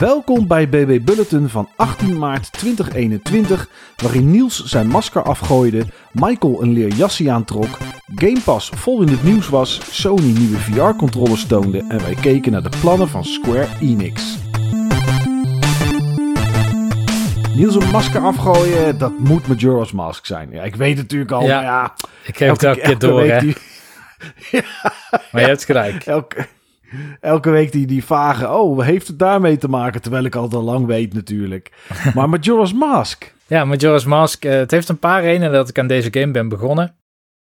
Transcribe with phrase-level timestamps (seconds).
[0.00, 6.72] Welkom bij BB Bulletin van 18 maart 2021, waarin Niels zijn masker afgooide, Michael een
[6.72, 7.78] leer jasje aantrok,
[8.14, 12.62] Game Pass vol in het nieuws was, Sony nieuwe VR-controllers toonde en wij keken naar
[12.62, 14.38] de plannen van Square Enix.
[17.54, 20.48] Niels een masker afgooien, dat moet Majora's Mask zijn.
[20.52, 21.94] Ja, ik weet het natuurlijk al, Ja, maar ja...
[22.24, 23.38] Ik geef het elke keer door, hè.
[23.40, 23.56] die-
[25.32, 26.04] Maar je hebt gelijk.
[26.16, 26.46] Elke,
[27.20, 30.02] elke week die, die vage, oh, heeft het daarmee te maken?
[30.02, 31.70] Terwijl ik al al lang weet natuurlijk.
[32.14, 33.34] Maar Majora's Mask.
[33.46, 34.44] Ja, Majora's Mask.
[34.44, 36.94] eh, het heeft een paar redenen dat ik aan deze game ben begonnen.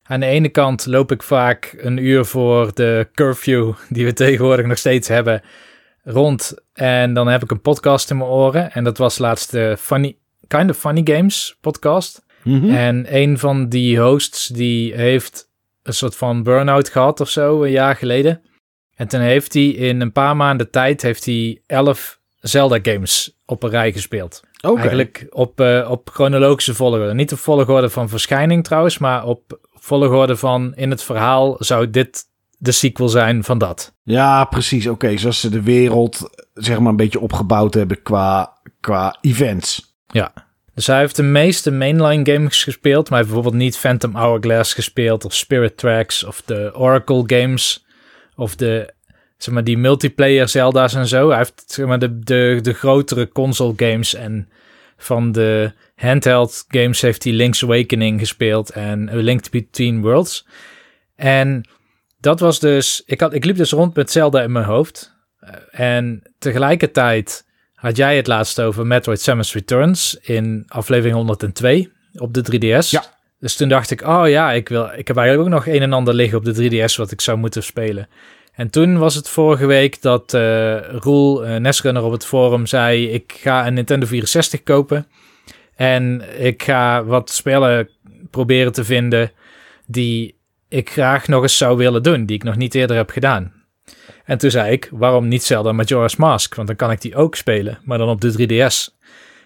[0.04, 4.66] Aan de ene kant loop ik vaak een uur voor de curfew, die we tegenwoordig
[4.66, 5.42] nog steeds hebben,
[6.04, 6.54] rond.
[6.74, 8.72] En dan heb ik een podcast in mijn oren.
[8.72, 12.26] En dat was laatst de funny, Kind of Funny Games podcast.
[12.44, 12.70] Mhm.
[12.70, 15.50] En een van die hosts die heeft
[15.84, 18.42] een soort van burn-out gehad of zo, een jaar geleden.
[19.04, 23.64] En toen heeft hij in een paar maanden tijd heeft hij elf Zelda games op
[23.64, 24.42] een rij gespeeld.
[24.62, 27.14] Eigenlijk op, eh, op chronologische volgorde.
[27.14, 32.24] Niet op volgorde van verschijning trouwens, maar op volgorde van in het verhaal zou dit
[32.58, 33.94] de sequel zijn van dat.
[34.04, 34.88] Ja, precies.
[34.88, 39.96] Oké, zoals ze de wereld zeg maar een beetje opgebouwd hebben qua, qua events.
[40.08, 40.34] Ja.
[40.74, 44.74] Dus hij heeft de meeste mainline games gespeeld, maar hij heeft bijvoorbeeld niet Phantom Hourglass
[44.74, 47.84] gespeeld of Spirit Tracks of de Oracle games
[48.36, 48.94] of de
[49.44, 51.28] zeg maar die multiplayer Zelda's en zo.
[51.28, 54.50] Hij heeft zeg maar de, de, de grotere console games en
[54.98, 60.48] van de handheld games heeft hij Link's Awakening gespeeld en A Link Between Worlds.
[61.16, 61.70] En
[62.20, 65.16] dat was dus, ik, had, ik liep dus rond met Zelda in mijn hoofd.
[65.40, 72.34] Eh, En tegelijkertijd had jij het laatst over Metroid Samus Returns in aflevering 102 op
[72.34, 72.90] de 3DS.
[72.90, 73.04] Ja.
[73.40, 75.94] Dus toen dacht ik, oh ja, ik, wil, ik heb eigenlijk ook nog een en
[75.94, 78.08] ander liggen op de 3DS wat ik zou moeten spelen.
[78.54, 83.10] En toen was het vorige week dat eh Roel, uh, Nesrunner op het forum, zei:
[83.10, 85.08] Ik ga een Nintendo 64 kopen.
[85.76, 87.90] En ik ga wat spellen
[88.32, 89.32] proberen te vinden
[89.86, 90.38] die
[90.68, 93.54] ik graag nog eens zou willen doen, die ik nog niet eerder heb gedaan.
[94.26, 96.56] En toen zei ik: Waarom niet Zelda Majora's Mask?
[96.56, 99.02] Want dan kan ik die ook spelen, maar dan op de 3DS.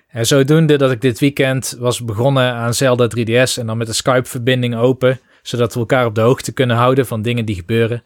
[0.07, 3.93] En zodoende dat ik dit weekend was begonnen aan Zelda 3DS en dan met de
[3.93, 8.03] Skype-verbinding open, zodat we elkaar op de hoogte kunnen houden van dingen die gebeuren.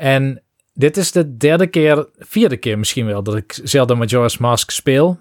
[0.00, 4.70] En dit is de derde keer, vierde keer misschien wel, dat ik Zelda Majora's Mask
[4.70, 5.20] speel.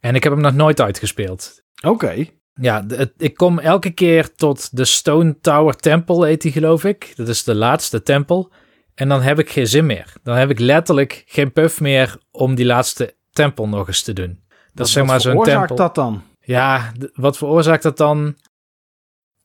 [0.00, 1.62] En ik heb hem nog nooit uitgespeeld.
[1.86, 2.26] Oké.
[2.54, 7.12] Ja, het- ik kom elke keer tot de Stone Tower Temple, heet die geloof ik.
[7.16, 8.52] Dat is de laatste tempel.
[8.94, 10.12] En dan heb ik geen zin meer.
[10.22, 14.40] Dan heb ik letterlijk geen puff meer om die laatste tempel nog eens te doen.
[14.74, 15.76] Dat is zeg Wat maar zo'n veroorzaakt tempel.
[15.86, 16.22] dat dan?
[16.40, 18.36] Ja, wat veroorzaakt dat dan?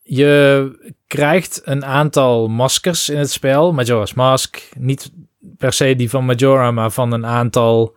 [0.01, 3.73] Je krijgt een aantal maskers in het spel.
[3.73, 4.69] Majora's Mask.
[4.77, 5.11] Niet
[5.57, 7.95] per se die van Majora, maar van een aantal...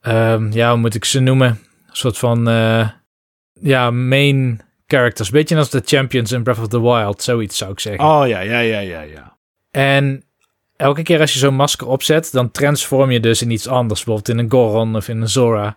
[0.00, 1.48] ehm, ja, hoe moet ik ze noemen?
[1.48, 2.48] Een soort van...
[2.48, 2.88] eh,
[3.52, 5.30] ja, main characters.
[5.30, 7.22] Beetje als de champions in Breath of the Wild.
[7.22, 8.04] Zoiets zou ik zeggen.
[8.04, 9.38] Oh ja, ja, ja, ja, ja.
[9.70, 10.24] En
[10.76, 14.04] elke keer als je zo'n masker opzet, dan transform je dus in iets anders.
[14.04, 15.76] Bijvoorbeeld in een Goron of in een Zora.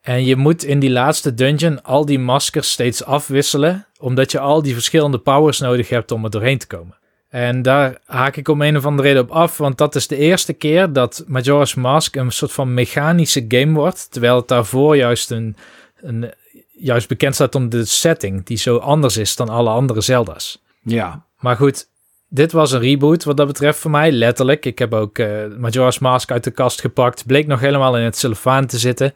[0.00, 3.86] En je moet in die laatste dungeon al die maskers steeds afwisselen.
[3.98, 6.98] Omdat je al die verschillende powers nodig hebt om er doorheen te komen.
[7.28, 9.56] En daar haak ik om een of andere reden op af.
[9.56, 14.12] Want dat is de eerste keer dat Majora's Mask een soort van mechanische game wordt.
[14.12, 15.56] Terwijl het daarvoor juist, een,
[16.00, 16.32] een,
[16.72, 18.44] juist bekend staat om de setting.
[18.44, 20.62] Die zo anders is dan alle andere Zelda's.
[20.82, 21.24] Ja.
[21.38, 21.86] Maar goed,
[22.28, 24.66] dit was een reboot wat dat betreft voor mij, letterlijk.
[24.66, 25.28] Ik heb ook eh,
[25.58, 27.26] Majora's Mask uit de kast gepakt.
[27.26, 29.14] Bleek nog helemaal in het cellofaan te zitten.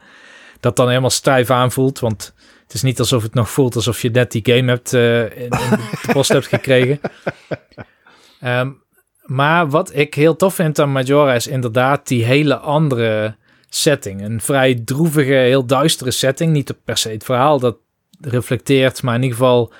[0.60, 4.10] Dat dan helemaal stijf aanvoelt, want het is niet alsof het nog voelt alsof je
[4.10, 5.50] net die game hebt eh, in, in
[6.02, 7.00] de post hebt gekregen.
[8.40, 8.70] Ehm,
[9.22, 13.36] maar wat ik heel tof vind aan Majora is inderdaad die hele andere
[13.68, 14.22] setting.
[14.22, 16.52] Een vrij droevige, heel duistere setting.
[16.52, 17.76] Niet per se het verhaal dat
[18.20, 19.72] reflecteert, maar in ieder geval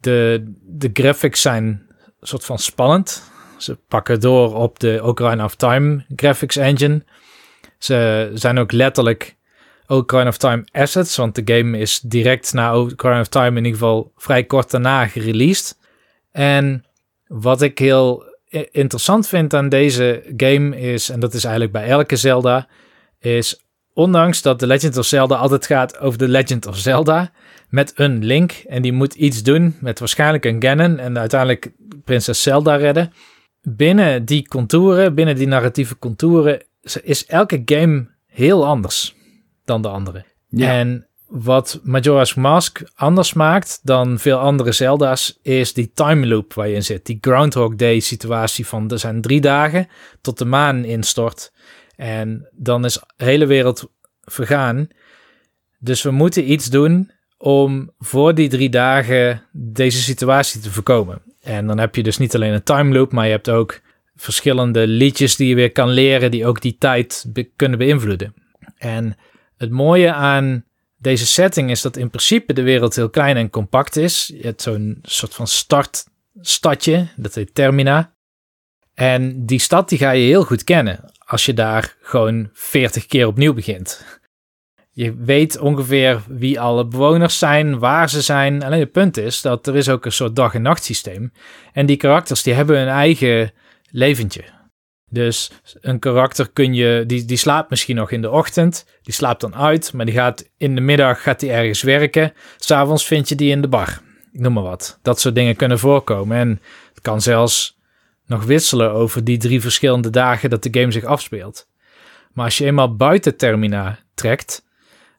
[0.00, 1.86] de, de graphics zijn
[2.20, 3.30] soort van spannend.
[3.58, 7.04] Ze pakken door op de Ocarina of Time graphics engine.
[7.78, 9.36] Ze zijn ook letterlijk
[9.92, 13.72] Ocarina of Time assets, want de game is direct na Ocarina of Time in ieder
[13.72, 15.78] geval vrij kort daarna gereleased.
[16.30, 16.84] En
[17.26, 18.24] wat ik heel
[18.70, 22.68] interessant vind aan deze game is, en dat is eigenlijk bij elke Zelda,
[23.18, 27.30] is ondanks dat The Legend of Zelda altijd gaat over The Legend of Zelda,
[27.68, 28.52] met een Link.
[28.52, 31.72] En die moet iets doen met waarschijnlijk een Ganon en uiteindelijk
[32.04, 33.12] prinses Zelda redden.
[33.62, 36.62] Binnen die contouren, binnen die narratieve contouren,
[37.02, 39.14] is elke game heel anders
[39.64, 40.24] dan de andere.
[40.48, 40.68] Ja.
[40.78, 46.68] En wat Majora's Mask anders maakt dan veel andere Zelda's, is die time loop waar
[46.68, 47.06] je in zit.
[47.06, 49.88] Die Groundhog Day situatie van er zijn drie dagen
[50.20, 51.52] tot de maan instort.
[51.96, 54.88] En dan is de hele wereld vergaan.
[55.78, 61.22] Dus we moeten iets doen om voor die drie dagen deze situatie te voorkomen.
[61.40, 63.80] En dan heb je dus niet alleen een time loop, maar je hebt ook
[64.16, 67.26] verschillende liedjes die je weer kan leren, die ook die tijd
[67.56, 68.34] kunnen beïnvloeden.
[68.76, 69.16] En
[69.62, 70.64] het mooie aan
[70.98, 74.26] deze setting is dat in principe de wereld heel klein en compact is.
[74.26, 78.14] Je hebt zo'n soort van startstadje, dat heet Termina.
[78.94, 83.26] En die stad die ga je heel goed kennen als je daar gewoon 40 keer
[83.26, 84.20] opnieuw begint.
[84.90, 88.62] Je weet ongeveer wie alle bewoners zijn, waar ze zijn.
[88.62, 91.32] Alleen het punt is dat er is ook een soort dag- en nachtsysteem.
[91.72, 93.52] En die karakters die hebben hun eigen
[93.90, 94.44] leventje.
[95.12, 95.50] Dus
[95.80, 99.54] een karakter kun je, die, die slaapt misschien nog in de ochtend, die slaapt dan
[99.54, 102.32] uit, maar die gaat in de middag gaat die ergens werken.
[102.56, 104.00] S'avonds vind je die in de bar.
[104.32, 104.98] Ik noem maar wat.
[105.02, 106.36] Dat soort dingen kunnen voorkomen.
[106.36, 107.78] En het kan zelfs
[108.26, 111.68] nog wisselen over die drie verschillende dagen dat de game zich afspeelt.
[112.32, 114.64] Maar als je eenmaal buiten Termina trekt,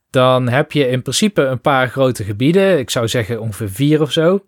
[0.09, 2.79] dan heb je in principe een paar grote gebieden.
[2.79, 4.45] Ik zou zeggen ongeveer vier of zo.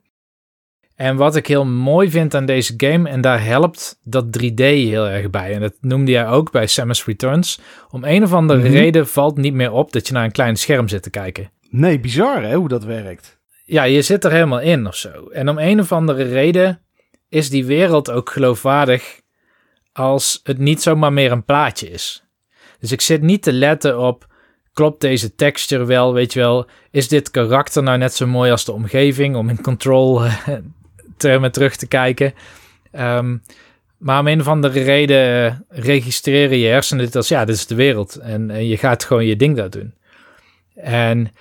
[0.95, 5.07] En wat ik heel mooi vind aan deze game, en daar helpt dat 3D heel
[5.07, 5.53] erg bij.
[5.53, 7.59] En dat noemde jij ook bij Samus Returns.
[7.89, 8.71] Om een of andere Mhm.
[8.71, 11.51] reden valt niet meer op dat je naar een klein scherm zit te kijken.
[11.69, 13.39] Nee, bizar hè, hoe dat werkt.
[13.63, 15.27] Ja, je zit er helemaal in of zo.
[15.31, 16.81] En om een of andere reden
[17.29, 19.19] is die wereld ook geloofwaardig
[19.93, 22.23] als het niet zomaar meer een plaatje is.
[22.79, 24.27] Dus ik zit niet te letten op,
[24.73, 28.65] klopt deze texture wel, weet je wel, is dit karakter nou net zo mooi als
[28.65, 30.21] de omgeving, om in control
[31.15, 32.33] eh, termen terug te kijken.
[32.91, 33.37] Ehm,
[33.97, 37.75] maar om een of andere reden registreren je hersenen dit als, ja, dit is de
[37.75, 38.15] wereld.
[38.15, 39.93] En, en je gaat gewoon je ding daar doen.
[40.75, 41.31] En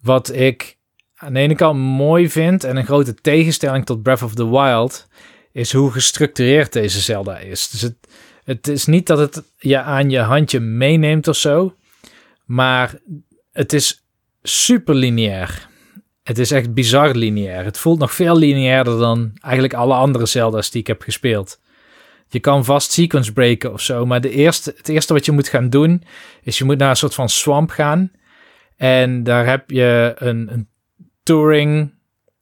[0.00, 0.76] wat ik
[1.14, 5.08] aan de ene kant mooi vind en een grote tegenstelling tot Breath of the Wild,
[5.52, 7.68] is hoe gestructureerd deze Zelda is.
[7.70, 7.96] Dus het,
[8.44, 11.74] het is niet dat het je aan je handje meeneemt of zo,
[12.44, 12.94] maar
[13.52, 14.04] het is
[14.42, 15.68] super lineair.
[16.24, 17.64] Het is echt bizar lineair.
[17.64, 21.60] Het voelt nog veel lineairder dan eigenlijk alle andere Zelda's die ik heb gespeeld.
[22.28, 25.48] Je kan vast sequence breken of zo, maar de eerste, het eerste wat je moet
[25.48, 26.02] gaan doen,
[26.42, 28.12] is je moet naar een soort van swamp gaan.
[28.76, 30.68] En daar heb je een, een
[31.22, 31.94] touring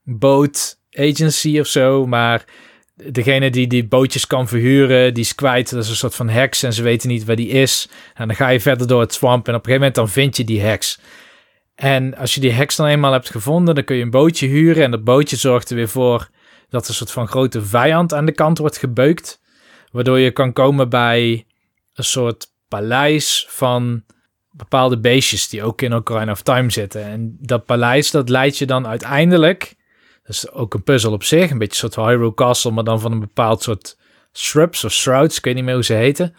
[0.02, 2.44] boat agency of zo, maar
[2.94, 5.70] degene die die bootjes kan verhuren, die is kwijt.
[5.70, 7.88] Dat is een soort van heks en ze weten niet waar die is.
[8.14, 10.36] En dan ga je verder door het swamp en op een gegeven moment dan vind
[10.36, 11.00] je die heks.
[11.82, 14.84] En als je die heks dan eenmaal hebt gevonden, dan kun je een bootje huren
[14.84, 16.28] en dat bootje zorgt er weer voor
[16.68, 19.40] dat een soort van grote vijand aan de kant wordt gebeukt.
[19.92, 21.46] Waardoor je kan komen bij
[21.94, 24.04] een soort paleis van
[24.50, 27.04] bepaalde beestjes die ook in Ocarina of Time zitten.
[27.04, 29.74] En dat paleis, dat leidt je dan uiteindelijk...
[30.22, 31.50] Dat is ook een puzzel op zich.
[31.50, 33.98] Een beetje een soort Hyrule Castle, maar dan van een bepaald soort
[34.32, 35.36] shrubs of shrouds.
[35.36, 36.34] Ik weet niet meer hoe ze heten.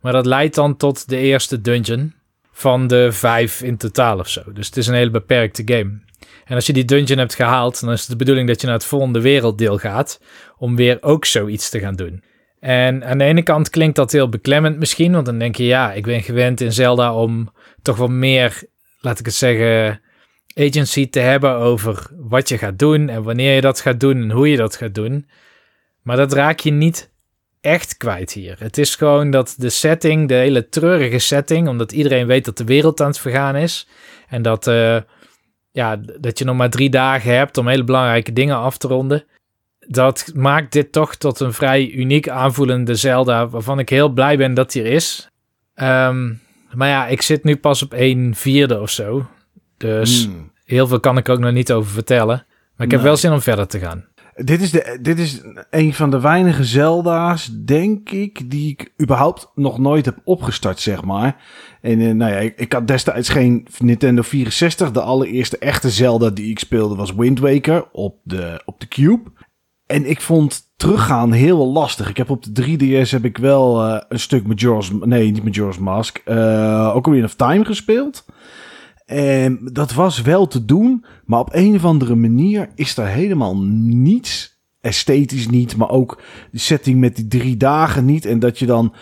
[0.00, 2.14] Maar dat leidt dan tot de eerste dungeon
[2.56, 4.42] van de vijf in totaal of zo.
[4.52, 6.02] Dus het is een hele beperkte game.
[6.44, 8.76] En als je die dungeon hebt gehaald, dan is het de bedoeling dat je naar
[8.76, 10.20] het volgende werelddeel gaat
[10.56, 12.22] om weer ook zoiets te gaan doen.
[12.60, 15.92] En aan de ene kant klinkt dat heel beklemmend misschien, want dan denk je, ja,
[15.92, 17.52] ik ben gewend in Zelda om
[17.82, 18.62] toch wel meer,
[19.00, 20.00] laat ik het zeggen,
[20.54, 24.30] agency te hebben over wat je gaat doen en wanneer je dat gaat doen en
[24.30, 25.28] hoe je dat gaat doen.
[26.02, 27.12] Maar dat raak je niet
[27.64, 28.56] echt kwijt hier.
[28.58, 32.64] Het is gewoon dat de setting, de hele treurige setting, omdat iedereen weet dat de
[32.64, 33.88] wereld aan het vergaan is
[34.28, 34.96] en dat, uh,
[35.70, 39.24] ja, dat je nog maar drie dagen hebt om hele belangrijke dingen af te ronden.
[39.78, 44.54] Dat maakt dit toch tot een vrij uniek aanvoelende Zelda, waarvan ik heel blij ben
[44.54, 45.28] dat hier is.
[45.74, 46.40] Um,
[46.72, 49.26] maar ja, ik zit nu pas op een vierde of zo.
[49.76, 50.52] Dus Hmm.
[50.64, 52.46] heel veel kan ik ook nog niet over vertellen.
[52.76, 54.04] Maar ik heb wel zin om verder te gaan.
[54.36, 59.50] Dit is, de, dit is een van de weinige Zelda's, denk ik, die ik überhaupt
[59.54, 61.36] nog nooit heb opgestart, zeg maar.
[61.80, 64.90] En eh, nou ja, ik, ik had destijds geen Nintendo 64.
[64.90, 69.22] De allereerste echte Zelda die ik speelde was Wind Waker op de, op de Cube.
[69.86, 72.08] En ik vond teruggaan heel lastig.
[72.08, 74.90] Ik heb op de 3DS heb ik wel eh, een stuk Majora's...
[75.00, 76.20] Nee, niet Majora's Mask.
[76.24, 78.24] eh Ocarina of Time gespeeld.
[79.04, 83.58] En dat was wel te doen, maar op een of andere manier is er helemaal
[83.58, 88.26] niets, esthetisch niet, maar ook de setting met die drie dagen niet.
[88.26, 88.94] En dat je dan,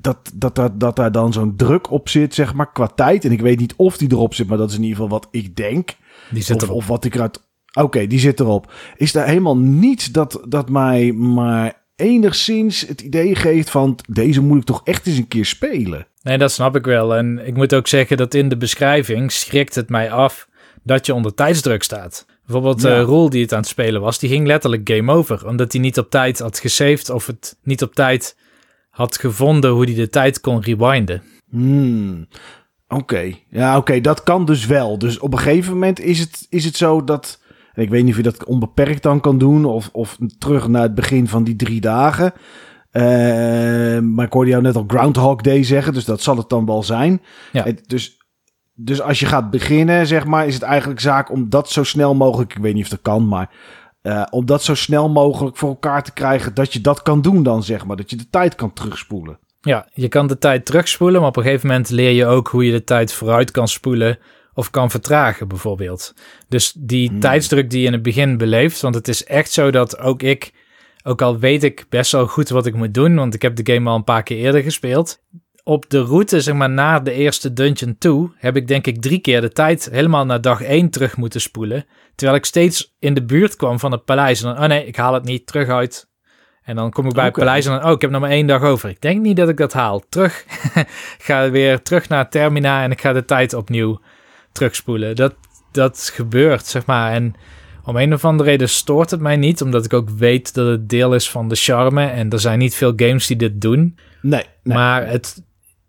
[0.00, 3.24] dat, dat, dat, dat daar dan zo'n druk op zit, zeg maar, qua tijd.
[3.24, 5.28] En ik weet niet of die erop zit, maar dat is in ieder geval wat
[5.30, 5.96] ik denk.
[6.30, 6.76] Die zit of, erop.
[6.76, 7.50] of wat ik eruit...
[7.72, 8.72] Oké, die zit erop.
[8.96, 13.98] Is daar helemaal niets dat, dat mij maar enigszins het idee geeft van...
[14.08, 16.06] deze moet ik toch echt eens een keer spelen.
[16.22, 17.16] Nee, dat snap ik wel.
[17.16, 20.48] En ik moet ook zeggen dat in de beschrijving schrikt het mij af
[20.82, 22.26] dat je onder tijdsdruk staat.
[22.46, 22.98] Bijvoorbeeld Ja.
[22.98, 25.46] eh Roel die het aan het spelen was, die ging letterlijk game over.
[25.46, 28.36] Omdat hij niet op tijd had gesaved of het niet op tijd
[28.90, 31.22] had gevonden hoe hij de tijd kon rewinden.
[31.50, 32.26] Hmm.
[32.88, 34.98] Oké, ja, oké, dat kan dus wel.
[34.98, 37.40] Dus op een gegeven moment is het, is het zo dat.
[37.74, 39.64] Ik weet niet of je dat onbeperkt dan kan doen.
[39.64, 42.32] Of, of terug naar het begin van die drie dagen.
[42.92, 43.02] Uh,
[43.98, 45.92] maar ik hoorde jou net al Groundhog Day zeggen.
[45.92, 47.22] Dus dat zal het dan wel zijn.
[47.52, 47.66] Ja.
[47.86, 48.18] Dus,
[48.74, 52.14] dus als je gaat beginnen, zeg maar, is het eigenlijk zaak om dat zo snel
[52.14, 52.54] mogelijk.
[52.54, 53.50] Ik weet niet of dat kan, maar.
[54.02, 56.54] Uh, om dat zo snel mogelijk voor elkaar te krijgen.
[56.54, 57.96] Dat je dat kan doen dan, zeg maar.
[57.96, 59.38] Dat je de tijd kan terugspoelen.
[59.60, 62.66] Ja, je kan de tijd terugspoelen, maar op een gegeven moment leer je ook hoe
[62.66, 64.18] je de tijd vooruit kan spoelen
[64.54, 66.14] of kan vertragen, bijvoorbeeld.
[66.48, 67.20] Dus die Hmm.
[67.20, 70.52] tijdsdruk die je in het begin beleeft, want het is echt zo dat ook ik,
[71.02, 73.72] ook al weet ik best wel goed wat ik moet doen, want ik heb de
[73.72, 75.20] game al een paar keer eerder gespeeld.
[75.64, 79.18] Op de route, zeg maar, naar de eerste dungeon toe, heb ik denk ik drie
[79.18, 81.86] keer de tijd helemaal naar dag één terug moeten spoelen.
[82.14, 84.42] Terwijl ik steeds in de buurt kwam van het paleis.
[84.42, 86.10] En dan, oh nee, ik haal het niet terug uit.
[86.62, 88.46] En dan kom ik bij het paleis en dan, oh, ik heb nog maar één
[88.46, 88.88] dag over.
[88.88, 90.02] Ik denk niet dat ik dat haal.
[90.08, 90.44] Terug.
[91.18, 94.00] Ga weer terug naar Termina en ik ga de tijd opnieuw
[94.52, 95.16] terugspoelen.
[95.16, 95.34] Dat,
[95.72, 97.12] dat gebeurt, zeg maar.
[97.12, 97.34] En
[97.84, 100.88] om een of andere reden stoort het mij niet, omdat ik ook weet dat het
[100.88, 102.04] deel is van de charme.
[102.04, 103.98] En er zijn niet veel games die dit doen.
[104.22, 104.76] Nee, nee.
[104.76, 105.42] Maar het,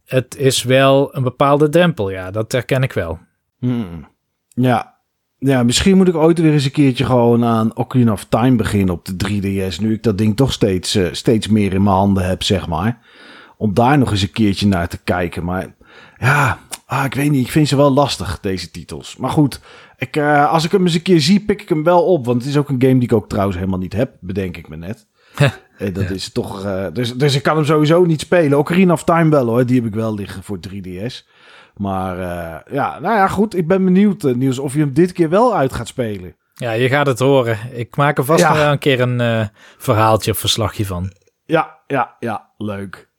[0.06, 2.32] het is wel een bepaalde drempel, ja.
[2.32, 3.20] Dat herken ik wel.
[3.60, 4.08] Hmm.
[4.48, 4.98] Ja.
[5.38, 8.94] ja, misschien moet ik ooit weer eens een keertje gewoon aan Ocarina of Time beginnen
[8.94, 9.80] op de 3DS.
[9.80, 13.00] Nu ik dat ding toch steeds, eh, steeds meer in mijn handen heb, zeg maar.
[13.58, 15.44] Om daar nog eens een keertje naar te kijken.
[15.44, 15.76] Maar
[16.20, 16.60] ja,
[16.98, 17.46] ah, ik weet niet.
[17.46, 19.16] Ik vind ze wel lastig, deze titels.
[19.18, 19.60] Maar goed,
[19.98, 22.26] ik, eh, als ik hem eens een keer zie, pik ik hem wel op.
[22.26, 24.70] Want het is ook een game die ik ook trouwens helemaal niet heb, bedenk ik
[24.70, 25.08] me net.
[25.78, 26.66] Eh, dat is toch.
[26.66, 28.58] eh, dus, dus ik kan hem sowieso niet spelen.
[28.58, 29.66] Ocarina of Time wel hoor.
[29.66, 31.28] Die heb ik wel liggen voor 3DS.
[31.76, 32.18] Maar
[32.72, 33.56] ja, nou ja, goed.
[33.56, 36.36] Ik ben benieuwd, Niels, of je hem dit keer wel uit gaat spelen.
[36.54, 37.58] Ja, je gaat het horen.
[37.72, 38.54] Ik maak er vast Ja.
[38.54, 41.12] wel een keer een verhaaltje of verslagje van.
[41.46, 43.10] Ja, ja, ja, leuk.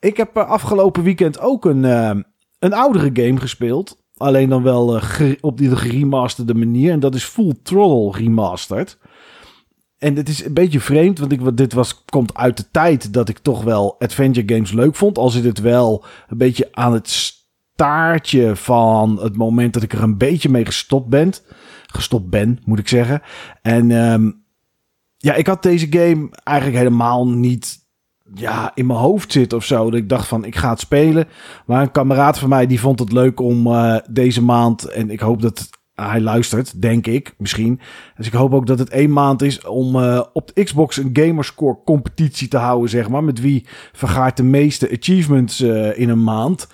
[0.00, 1.84] Ik heb afgelopen weekend ook een,
[2.64, 4.02] een oudere game gespeeld.
[4.16, 6.92] Alleen dan wel eh, op die geremasterde manier.
[6.92, 8.98] En dat is Full Throttle Remastered.
[9.98, 13.28] En het is een beetje vreemd, want ik, dit was, komt uit de tijd dat
[13.28, 15.18] ik toch wel adventure games leuk vond.
[15.18, 17.08] Al zit het wel een beetje aan het
[17.74, 21.32] staartje van het moment dat ik er een beetje mee gestopt ben.
[21.86, 23.22] Gestopt ben, moet ik zeggen.
[23.62, 24.30] En ehm,
[25.16, 27.83] ja, ik had deze game eigenlijk helemaal niet
[28.34, 29.84] ja, in mijn hoofd zitten of zo.
[29.84, 31.26] Dat ik dacht van, ik ga het spelen.
[31.66, 34.84] Maar een kameraad van mij, die vond het leuk om eh, deze maand...
[34.84, 37.80] en ik hoop dat hij luistert, denk ik, misschien.
[38.16, 41.10] Dus ik hoop ook dat het één maand is om eh, op de Xbox een
[41.12, 43.24] gamerscore competitie te houden, zeg maar.
[43.24, 46.68] Met wie vergaart de meeste achievements eh, in een maand.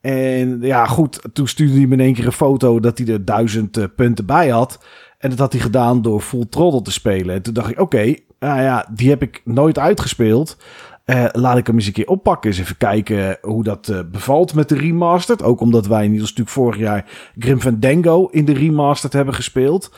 [0.00, 3.24] En ja, goed, toen stuurde hij me in één keer een foto dat hij er
[3.24, 4.84] duizend eh, punten bij had.
[5.18, 7.34] En dat had hij gedaan door Full Throttle te spelen.
[7.34, 10.56] En toen dacht ik, oké, nou ja, die heb ik nooit uitgespeeld.
[11.04, 12.50] Eh, laat ik hem eens een keer oppakken.
[12.50, 15.42] Eens even kijken hoe dat eh, bevalt met de remastered.
[15.42, 17.04] Ook omdat wij Niels natuurlijk vorig jaar
[17.38, 19.90] Grim Fandango in de remastered hebben gespeeld.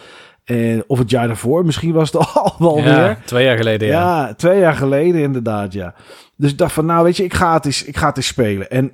[0.86, 2.84] Of het jaar daarvoor, misschien was het al wel weer.
[2.92, 4.26] Ja, twee jaar geleden, ja.
[4.26, 5.94] Ja, twee jaar geleden inderdaad, ja.
[6.36, 8.26] Dus ik dacht van, nou weet je, ik ga het eens, ik ga het eens
[8.26, 8.70] spelen.
[8.70, 8.92] En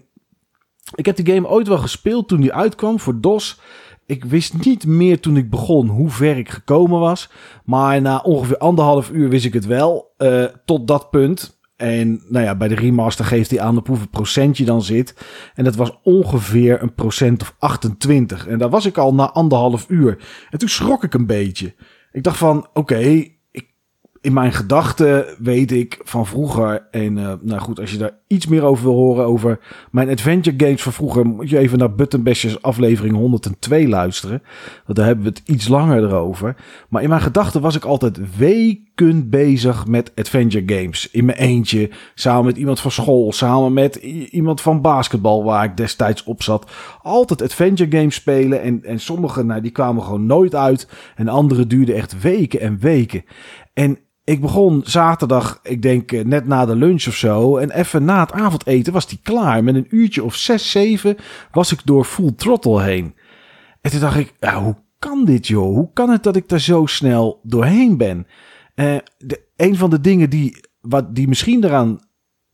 [0.95, 3.61] ik heb die game ooit wel gespeeld toen die uitkwam voor DOS.
[4.07, 7.31] Ik wist niet meer toen ik begon hoe ver ik gekomen was.
[7.65, 10.13] Maar na ongeveer anderhalf uur wist ik het wel.
[10.17, 11.61] eh, tot dat punt.
[11.83, 15.15] En nou ja, bij de remaster geeft hij aan op hoeveel procent je dan zit.
[15.55, 18.47] En dat was ongeveer een procent of 28.
[18.47, 20.19] En daar was ik al na anderhalf uur.
[20.51, 21.75] En toen schrok ik een beetje.
[22.13, 23.27] Ik dacht van, oké,
[24.23, 26.87] in mijn gedachten weet ik van vroeger.
[26.91, 29.59] En eh, nou goed, als je daar iets meer over wil horen, over
[29.91, 34.43] mijn adventure games van vroeger, moet je even naar Button Bashers aflevering 102 luisteren.
[34.87, 36.57] Want daar hebben we het iets langer erover.
[36.89, 41.11] Maar in mijn gedachten was ik altijd weken bezig met adventure games.
[41.11, 43.97] In mijn eentje, samen met iemand van school, samen met
[44.31, 46.71] iemand van basketbal waar ik destijds op zat.
[47.03, 48.63] Altijd adventure games spelen.
[48.63, 50.89] En, en sommige, nou, die kwamen gewoon nooit uit.
[51.17, 53.25] En andere duurden echt weken en weken.
[53.73, 57.57] En ik begon zaterdag, ik denk eh, net na de lunch of zo.
[57.57, 59.65] En even na het avondeten was die klaar.
[59.65, 61.17] Met een uurtje of zes, zeven
[61.53, 63.15] was ik door full throttle heen.
[63.81, 65.75] En toen dacht ik, hoe kan dit joh?
[65.75, 68.27] Hoe kan het dat ik daar zo snel doorheen ben?
[68.75, 72.01] Eh, de, een van de dingen die, wat, die misschien eraan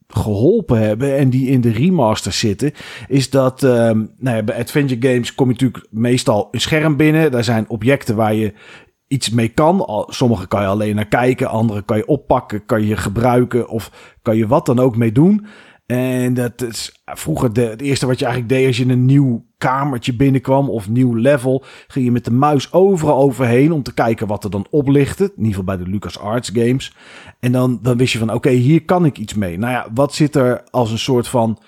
[0.08, 2.72] geholpen hebben en die in de remaster zitten,
[3.08, 7.30] is dat ehm, nou ja, bij adventure games kom je natuurlijk meestal een scherm binnen.
[7.30, 8.52] Daar zijn objecten waar je
[9.08, 10.04] iets mee kan.
[10.06, 14.36] Sommige kan je alleen naar kijken, andere kan je oppakken, kan je gebruiken of kan
[14.36, 15.46] je wat dan ook mee doen.
[15.86, 19.44] En dat is vroeger de, het eerste wat je eigenlijk deed als je een nieuw
[19.58, 24.26] kamertje binnenkwam of nieuw level, ging je met de muis overal overheen om te kijken
[24.26, 25.24] wat er dan oplichtte.
[25.24, 26.96] In ieder geval bij de LucasArts games.
[27.40, 29.58] En dan, dan wist je van oké, hier kan ik iets mee.
[29.58, 31.58] Nou ja, wat zit er als een soort van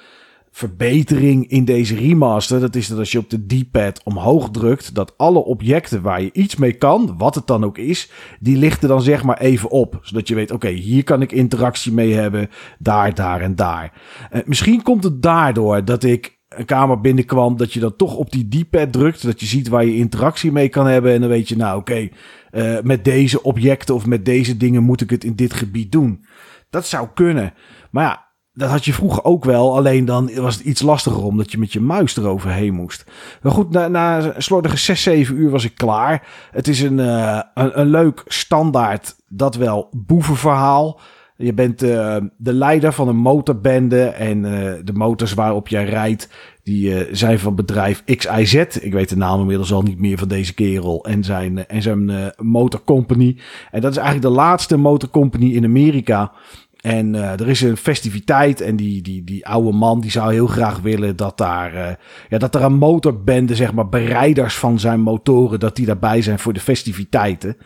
[0.50, 5.14] verbetering in deze remaster, dat is dat als je op de D-pad omhoog drukt, dat
[5.16, 9.02] alle objecten waar je iets mee kan, wat het dan ook is, die lichten dan
[9.02, 9.98] zeg maar even op.
[10.02, 13.92] Zodat je weet, oké, hier kan ik interactie mee hebben, daar, daar en daar.
[14.32, 18.30] Uh, misschien komt het daardoor dat ik een kamer binnenkwam, dat je dan toch op
[18.30, 21.48] die D-pad drukt, dat je ziet waar je interactie mee kan hebben en dan weet
[21.48, 22.08] je, nou oké,
[22.52, 26.24] uh, met deze objecten of met deze dingen moet ik het in dit gebied doen.
[26.70, 27.52] Dat zou kunnen.
[27.90, 29.76] Maar ja, dat had je vroeger ook wel.
[29.76, 33.04] Alleen dan was het iets lastiger omdat je met je muis eroverheen moest.
[33.42, 36.26] Maar goed, na, na slordige 6, 7 uur was ik klaar.
[36.50, 41.00] Het is een, uh, een, een, leuk standaard, dat wel, boevenverhaal.
[41.36, 44.04] Je bent uh, de leider van een motorbende.
[44.04, 46.28] En uh, de motors waarop jij rijdt,
[46.62, 48.54] die zijn van bedrijf XIZ.
[48.80, 51.04] Ik weet de naam inmiddels al niet meer van deze kerel.
[51.04, 53.38] En zijn, en zijn motorcompany.
[53.70, 56.32] En dat is eigenlijk de laatste motorcompany in Amerika
[56.80, 60.46] en uh, er is een festiviteit en die, die, die oude man die zou heel
[60.46, 61.88] graag willen dat daar, uh,
[62.28, 66.38] ja, dat er een motorbende, zeg maar, bereiders van zijn motoren, dat die daarbij zijn
[66.38, 67.56] voor de festiviteiten.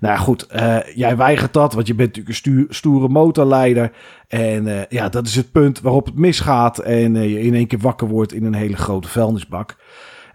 [0.00, 3.92] Nou goed, uh, jij weigert dat, want je bent natuurlijk een stoere motorleider.
[4.28, 8.08] En ja, dat is het punt waarop het misgaat en je in één keer wakker
[8.08, 9.76] wordt in een hele grote vuilnisbak.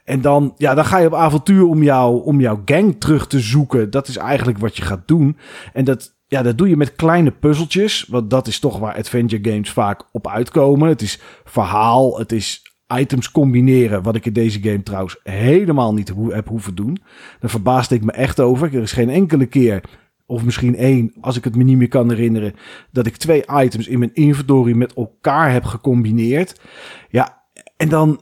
[0.04, 3.40] En dan, ja, dan ga je op avontuur om, jou, om jouw gang terug te
[3.40, 3.90] zoeken.
[3.90, 5.38] Dat is eigenlijk wat je gaat doen.
[5.74, 8.06] En dat, ja, dat doe je met kleine puzzeltjes.
[8.08, 10.90] Want dat is toch waar adventure games vaak op uitkomen.
[10.90, 12.62] Het is verhaal, het is
[12.98, 14.04] items combineren.
[14.04, 16.98] Wat ik in deze game trouwens helemaal niet heb hoeven doen.
[17.40, 18.76] Daar verbaasde ik me echt over.
[18.76, 19.84] Er is geen enkele keer,
[20.26, 22.54] of misschien één, als ik het me niet meer kan herinneren,
[22.92, 26.62] dat ik twee items in mijn inventory met elkaar heb gecombineerd.
[27.10, 27.44] Ja,
[27.78, 28.22] en dan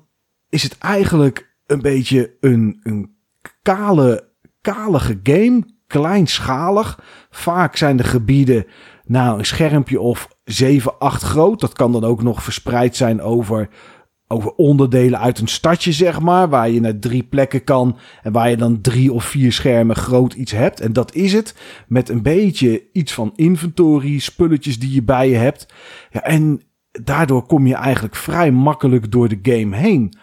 [0.50, 3.16] is het eigenlijk een beetje een, een
[3.62, 4.30] kale,
[4.62, 7.00] kalige game kleinschalig.
[7.30, 8.66] Vaak zijn de gebieden
[9.06, 11.60] nou een schermpje of 7, 8 groot.
[11.60, 13.70] Dat kan dan ook nog verspreid zijn over,
[14.28, 16.50] over onderdelen uit een stadje, zeg maar.
[16.50, 17.98] Waar je naar drie plekken kan.
[18.22, 20.80] En waar je dan drie of vier schermen groot iets hebt.
[20.80, 21.56] En dat is het.
[21.88, 25.74] Met een beetje iets van inventory, spulletjes die je bij je hebt.
[26.12, 26.62] Ja, en
[27.04, 30.14] daardoor kom je eigenlijk vrij makkelijk door de game heen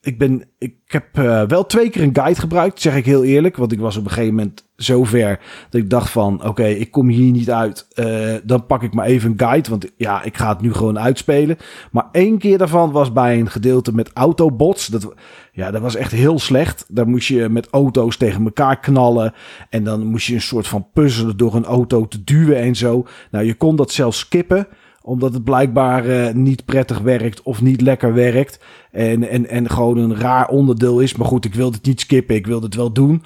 [0.00, 3.56] ik, ben, ik heb uh, wel twee keer een guide gebruikt, zeg ik heel eerlijk.
[3.56, 6.46] Want ik was op een gegeven moment zo ver dat ik dacht van...
[6.46, 7.86] oké, ik kom hier niet uit.
[7.94, 10.98] Uh, dan pak ik maar even een guide, want ja, ik ga het nu gewoon
[10.98, 11.56] uitspelen.
[11.90, 14.86] Maar één keer daarvan was bij een gedeelte met autobots.
[14.86, 15.14] Dat,
[15.52, 16.84] ja, dat was echt heel slecht.
[16.88, 19.34] Daar moest je met auto's tegen elkaar knallen.
[19.70, 23.06] En dan moest je een soort van puzzelen door een auto te duwen en zo.
[23.30, 24.68] Nou, je kon dat zelfs skippen
[25.02, 28.60] omdat het blijkbaar uh, niet prettig werkt of niet lekker werkt.
[28.90, 31.16] En, en, en gewoon een raar onderdeel is.
[31.16, 32.34] Maar goed, ik wilde het niet skippen.
[32.34, 33.22] Ik wilde het wel doen.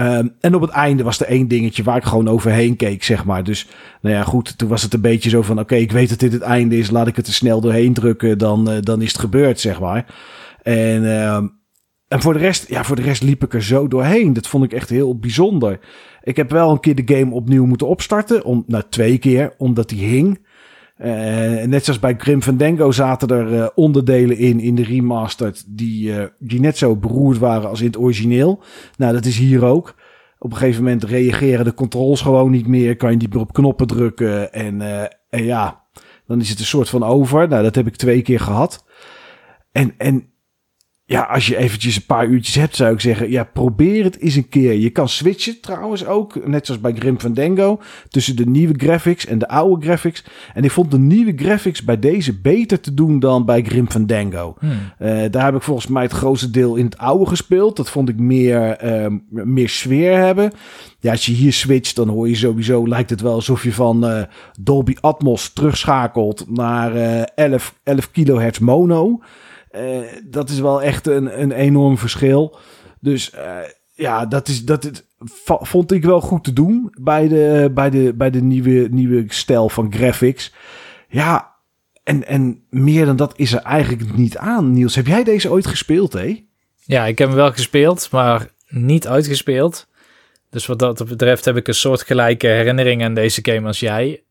[0.00, 3.24] Um, en op het einde was er één dingetje waar ik gewoon overheen keek, zeg
[3.24, 3.44] maar.
[3.44, 3.68] Dus
[4.00, 5.58] nou ja, goed, toen was het een beetje zo van...
[5.58, 8.38] oké, ik weet dat dit het einde is, laat ik het er snel doorheen drukken...
[8.38, 10.14] dan, uh, dan is het gebeurd, zeg maar.
[10.62, 11.36] En, uh,
[12.08, 14.32] en voor de rest, ja, voor de rest liep ik er zo doorheen.
[14.32, 15.78] Dat vond ik echt heel bijzonder.
[16.22, 18.44] Ik heb wel een keer de game opnieuw moeten opstarten.
[18.44, 20.45] Om, nou, twee keer, omdat die hing.
[20.98, 26.08] Uh, net zoals bij Grim Fandango zaten er uh, onderdelen in, in de remastered, die,
[26.08, 28.62] uh, die net zo beroerd waren als in het origineel.
[28.96, 29.94] Nou, dat is hier ook.
[30.38, 33.52] Op een gegeven moment reageren de controls gewoon niet meer, kan je niet meer op
[33.52, 34.80] knoppen drukken en,
[35.30, 35.82] en ja,
[36.26, 37.48] dan is het een soort van over.
[37.48, 38.84] Nou, dat heb ik twee keer gehad.
[39.72, 40.30] En, en
[41.08, 44.34] ja, als je eventjes een paar uurtjes hebt, zou ik zeggen, ja, probeer het eens
[44.34, 44.72] een keer.
[44.72, 49.38] Je kan switchen trouwens ook, net zoals bij Grim Fandango, tussen de nieuwe graphics en
[49.38, 50.24] de oude graphics.
[50.54, 54.56] En ik vond de nieuwe graphics bij deze beter te doen dan bij Grim Fandango.
[54.58, 54.70] Hmm.
[54.70, 57.76] Uh, daar heb ik volgens mij het grootste deel in het oude gespeeld.
[57.76, 60.52] Dat vond ik meer, uh, meer sfeer hebben.
[61.00, 64.10] Ja, als je hier switcht, dan hoor je sowieso, lijkt het wel alsof je van
[64.10, 64.22] uh,
[64.60, 66.94] Dolby Atmos terugschakelt naar
[67.34, 69.20] 11, 11 kilohertz mono.
[69.76, 72.58] Uh, dat is wel echt een, een enorm verschil.
[73.00, 73.58] Dus uh,
[73.94, 75.06] ja, dat, is, dat het,
[75.44, 79.68] vond ik wel goed te doen bij de, bij de, bij de nieuwe, nieuwe stijl
[79.68, 80.54] van graphics.
[81.08, 81.54] Ja,
[82.02, 84.72] en, en meer dan dat is er eigenlijk niet aan.
[84.72, 86.44] Niels, heb jij deze ooit gespeeld, hè?
[86.84, 89.86] Ja, ik heb hem wel gespeeld, maar niet uitgespeeld.
[90.50, 94.22] Dus wat dat betreft heb ik een soortgelijke herinnering aan deze game als jij.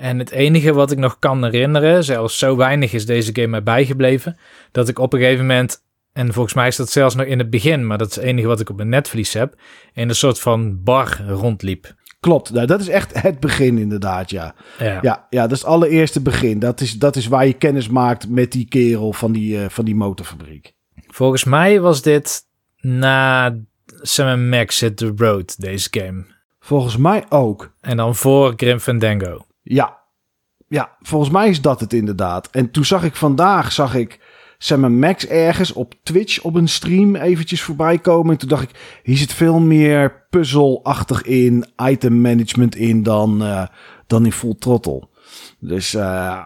[0.00, 3.62] En het enige wat ik nog kan herinneren, zelfs zo weinig is deze game mij
[3.62, 4.38] bijgebleven,
[4.72, 5.82] dat ik op een gegeven moment,
[6.12, 8.46] en volgens mij is dat zelfs nog in het begin, maar dat is het enige
[8.46, 9.54] wat ik op mijn netvlies heb,
[9.92, 11.94] in een soort van bar rondliep.
[12.20, 14.54] Klopt, nou, dat is echt het begin inderdaad, ja.
[14.78, 16.58] Ja, ja, ja dat is het allereerste begin.
[16.58, 19.84] Dat is, dat is waar je kennis maakt met die kerel van die, uh, van
[19.84, 20.72] die motorfabriek.
[21.06, 22.42] Volgens mij was dit
[22.80, 23.54] na
[23.86, 26.24] Sam Max Hit the Road, deze game.
[26.60, 27.72] Volgens mij ook.
[27.80, 29.46] En dan voor Grim Fandango.
[29.68, 29.98] Ja.
[30.68, 32.48] ja, volgens mij is dat het inderdaad.
[32.50, 34.20] En toen zag ik vandaag, zag ik
[34.58, 38.32] Sam Max ergens op Twitch op een stream eventjes voorbij komen.
[38.32, 43.66] En toen dacht ik, hier zit veel meer puzzelachtig in, item management in dan, uh,
[44.06, 45.08] dan in Full Throttle.
[45.60, 46.00] Dus, uh,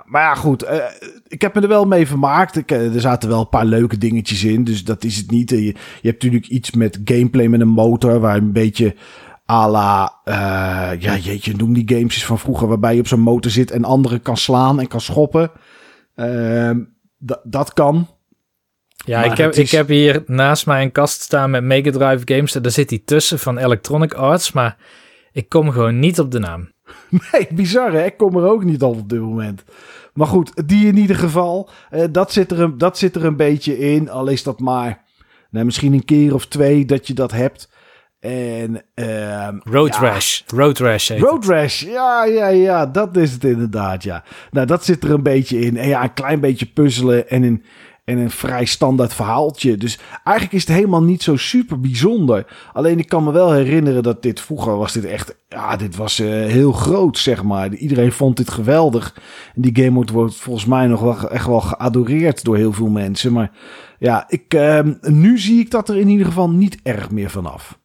[0.04, 0.64] maar ja, goed.
[0.64, 0.84] Uh,
[1.28, 2.70] ik heb me er wel mee vermaakt.
[2.70, 4.64] Er zaten wel een paar leuke dingetjes in.
[4.64, 5.50] Dus dat is het niet.
[5.50, 8.20] Je, je hebt natuurlijk iets met gameplay met een motor.
[8.20, 8.94] Waar een beetje
[9.50, 12.68] à la, uh, ja jeetje, noem die games van vroeger.
[12.68, 15.50] Waarbij je op zo'n motor zit en anderen kan slaan en kan schoppen.
[16.16, 16.70] Uh,
[17.42, 18.08] dat kan.
[19.04, 22.52] Ja, ik heb, ik heb hier naast mij een kast staan met Mega Drive games.
[22.52, 24.52] Daar zit die tussen van Electronic Arts.
[24.52, 24.76] Maar
[25.32, 26.70] ik kom gewoon niet op de naam.
[27.32, 28.04] Nee, bizar hè?
[28.04, 29.64] Ik kom er ook niet al op dit moment.
[30.12, 31.70] Maar goed, die in ieder geval.
[31.90, 34.10] Uh, dat, zit er een, dat zit er een beetje in.
[34.10, 35.04] Al is dat maar
[35.50, 37.68] nou, misschien een keer of twee dat je dat hebt.
[38.22, 40.00] En, uh, Road ja.
[40.00, 40.40] Rash.
[40.46, 41.10] Road Rash.
[41.10, 41.82] Road Rash.
[41.82, 42.86] Ja, ja, ja.
[42.86, 44.24] Dat is het inderdaad, ja.
[44.50, 45.76] Nou, dat zit er een beetje in.
[45.76, 47.64] En ja, een klein beetje puzzelen en een,
[48.04, 49.76] en een vrij standaard verhaaltje.
[49.76, 52.46] Dus eigenlijk is het helemaal niet zo super bijzonder.
[52.72, 55.36] Alleen ik kan me wel herinneren dat dit vroeger was dit echt...
[55.48, 57.74] Ja, dit was uh, heel groot, zeg maar.
[57.74, 59.14] Iedereen vond dit geweldig.
[59.54, 63.32] En die game wordt volgens mij nog wel echt wel geadoreerd door heel veel mensen.
[63.32, 63.50] Maar
[63.98, 67.80] ja, ik, uh, nu zie ik dat er in ieder geval niet erg meer vanaf.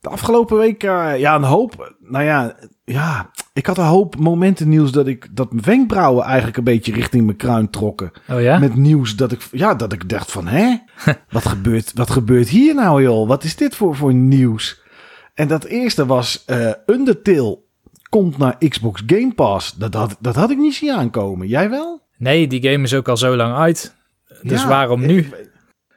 [0.00, 1.94] De afgelopen week, uh, ja, een hoop.
[2.00, 6.56] Nou ja, ja, ik had een hoop momenten nieuws dat ik dat mijn wenkbrauwen eigenlijk
[6.56, 8.10] een beetje richting mijn kruin trokken.
[8.28, 8.58] Oh ja?
[8.58, 10.76] Met nieuws dat ik, ja, dat ik dacht van, hè,
[11.30, 13.28] wat gebeurt, wat gebeurt hier nou joh?
[13.28, 14.80] Wat is dit voor, voor nieuws?
[15.34, 17.58] En dat eerste was uh, Undertale
[18.08, 19.74] komt naar Xbox Game Pass.
[19.74, 21.48] Dat, dat, dat had ik niet zien aankomen.
[21.48, 22.02] Jij wel?
[22.16, 23.94] Nee, die game is ook al zo lang uit.
[24.42, 25.28] Dus ja, waarom nu?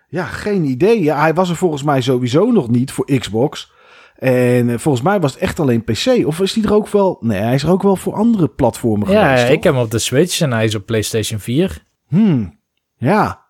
[0.08, 1.04] Ja, geen idee.
[1.04, 3.73] Ja, hij was er volgens mij sowieso nog niet voor Xbox.
[4.16, 6.26] En uh, volgens mij was het echt alleen PC.
[6.26, 7.18] Of is die er ook wel...
[7.20, 9.84] Nee, hij is er ook wel voor andere platformen ja, geweest, Ja, ik heb hem
[9.84, 11.86] op de Switch en hij is op PlayStation 4.
[12.08, 12.60] Hmm,
[12.98, 13.44] ja.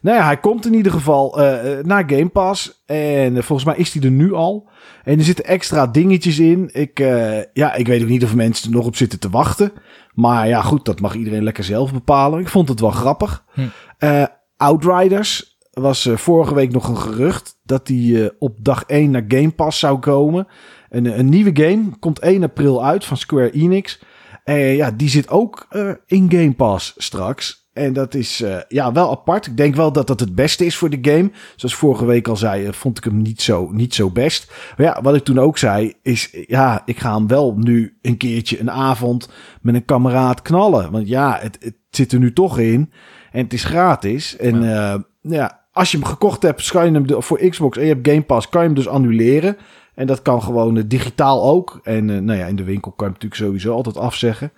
[0.00, 2.82] Nou ja, hij komt in ieder geval uh, naar Game Pass.
[2.86, 4.68] En uh, volgens mij is hij er nu al.
[5.04, 6.70] En er zitten extra dingetjes in.
[6.72, 9.72] Ik, uh, ja, ik weet ook niet of mensen er nog op zitten te wachten.
[10.14, 12.40] Maar ja, goed, dat mag iedereen lekker zelf bepalen.
[12.40, 13.44] Ik vond het wel grappig.
[13.52, 14.26] Hm.
[14.56, 19.50] Outriders was vorige week nog een gerucht dat die uh, op dag 1 naar Game
[19.50, 20.46] Pass zou komen.
[20.90, 24.02] Een, een nieuwe game komt 1 april uit van Square Enix.
[24.44, 25.68] En uh, ja, die zit ook
[26.06, 27.60] in Game Pass straks.
[27.72, 29.46] En dat is ja, wel apart.
[29.46, 31.30] Ik denk wel dat dat het beste is voor de game.
[31.56, 34.52] Zoals vorige week al zei, vond ik hem niet zo, niet zo best.
[34.76, 38.16] Maar ja, wat ik toen ook zei, is ja, ik ga hem wel nu een
[38.16, 39.28] keertje een avond
[39.60, 40.90] met een kameraad knallen.
[40.90, 42.92] Want ja, het, het zit er nu toch in.
[43.32, 44.36] En het is gratis.
[44.36, 47.92] En ja, ja als je hem gekocht hebt, kan je hem voor Xbox en je
[47.92, 49.56] hebt Game Pass, kan je hem dus annuleren.
[49.94, 51.80] En dat kan gewoon uh, digitaal ook.
[51.82, 54.52] En uh, nou ja, in de winkel kan je hem natuurlijk sowieso altijd afzeggen.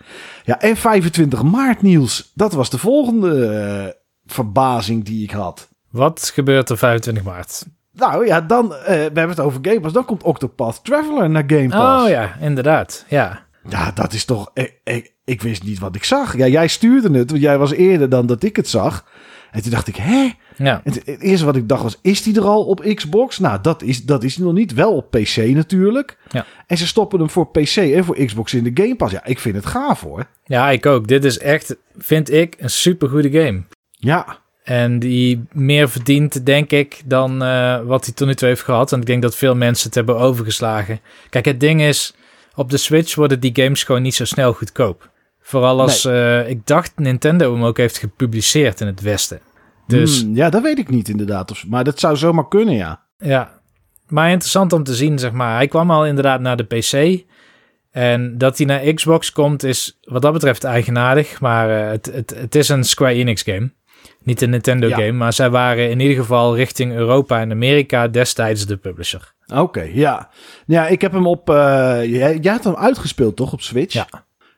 [0.44, 2.33] Ja, en 25 maart, Niels.
[2.35, 3.90] Dat was de volgende uh,
[4.27, 5.68] verbazing die ik had.
[5.90, 7.66] Wat gebeurt er 25 maart?
[7.92, 9.94] Nou ja, dan, we hebben het over Game Pass.
[9.94, 12.05] Dan komt Octopath Traveler naar Game Pass.
[12.05, 13.05] Oh ja, inderdaad.
[13.09, 13.42] Ja.
[13.68, 14.50] Ja, dat is toch...
[14.55, 16.37] Ik, ik, ik wist niet wat ik zag.
[16.37, 19.05] Ja, jij stuurde het, want jij was eerder dan dat ik het zag.
[19.50, 20.31] En toen dacht ik, hè?
[20.57, 20.81] Ja.
[20.85, 23.38] Het, het, eerste wat ik dacht was, is die er al op Xbox?
[23.38, 24.75] Nou, dat is, dat is nog niet.
[24.75, 26.17] Wel op PC natuurlijk.
[26.31, 26.47] Ja.
[26.67, 29.12] En ze stoppen hem voor PC en voor Xbox in de Game Pass.
[29.12, 30.27] Ja, ik vind het gaaf hoor.
[30.45, 31.09] Ja, ik ook.
[31.09, 33.62] Dit is echt, vind ik, een supergoede game.
[33.90, 34.43] Ja.
[34.64, 38.93] En die meer verdient, denk ik, dan uh, wat hij tot nu toe heeft gehad.
[38.93, 41.01] En ik denk dat veel mensen het hebben overgeslagen.
[41.31, 42.14] Kijk, het ding is,
[42.55, 45.11] op de Switch worden die games gewoon niet zo snel goedkoop.
[45.40, 46.14] Vooral als, nee.
[46.14, 49.40] uh, ik dacht Nintendo hem ook heeft gepubliceerd in het Westen.
[49.87, 51.64] Dus, hmm, ja, dat weet ik niet inderdaad.
[51.68, 53.03] Maar dat zou zomaar kunnen, ja.
[53.18, 53.61] Ja,
[54.09, 55.57] maar interessant om te zien, zeg maar.
[55.57, 57.25] Hij kwam al inderdaad naar de PC.
[57.90, 61.40] En dat hij naar Xbox komt is wat dat betreft eigenaardig.
[61.40, 63.73] Maar uh, het, het, het is een Square Enix game.
[64.23, 64.97] Niet een Nintendo ja.
[64.97, 69.35] game, maar zij waren in ieder geval richting Europa en Amerika destijds de publisher.
[69.47, 70.31] Oké, okay, ja.
[70.66, 71.51] Ja, ik heb hem op...
[71.51, 71.55] Uh,
[72.05, 73.92] jij, jij had hem uitgespeeld, toch, op Switch?
[73.92, 74.09] Ja.